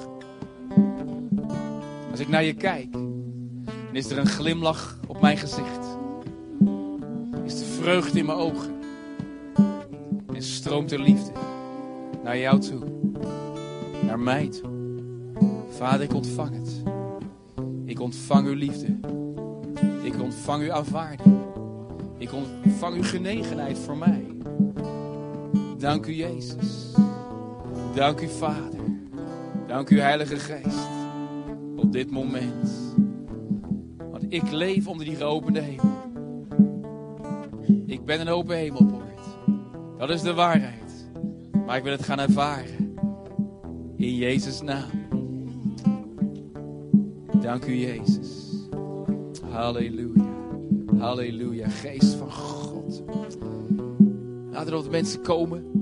[2.11, 5.97] Als ik naar je kijk, dan is er een glimlach op mijn gezicht.
[7.43, 8.73] Is de vreugde in mijn ogen.
[10.33, 11.31] En stroomt er liefde
[12.23, 12.83] naar jou toe.
[14.05, 14.69] Naar mij toe.
[15.69, 16.83] Vader, ik ontvang het.
[17.85, 18.99] Ik ontvang uw liefde.
[20.01, 21.37] Ik ontvang uw aanvaarding.
[22.17, 24.33] Ik ontvang uw genegenheid voor mij.
[25.85, 26.93] Dank u Jezus.
[27.95, 28.79] Dank u Vader.
[29.67, 30.87] Dank u Heilige Geest.
[31.75, 32.95] Op dit moment.
[34.11, 35.93] Want ik leef onder die geopende hemel.
[37.85, 39.19] Ik ben een open hemelpoort.
[39.97, 41.09] Dat is de waarheid.
[41.65, 42.97] Maar ik wil het gaan ervaren.
[43.97, 45.07] In Jezus' naam.
[47.41, 48.51] Dank u Jezus.
[49.49, 50.25] Halleluja.
[50.97, 51.69] Halleluja.
[51.69, 53.03] Geest van God.
[54.51, 55.74] Laten er wat mensen komen.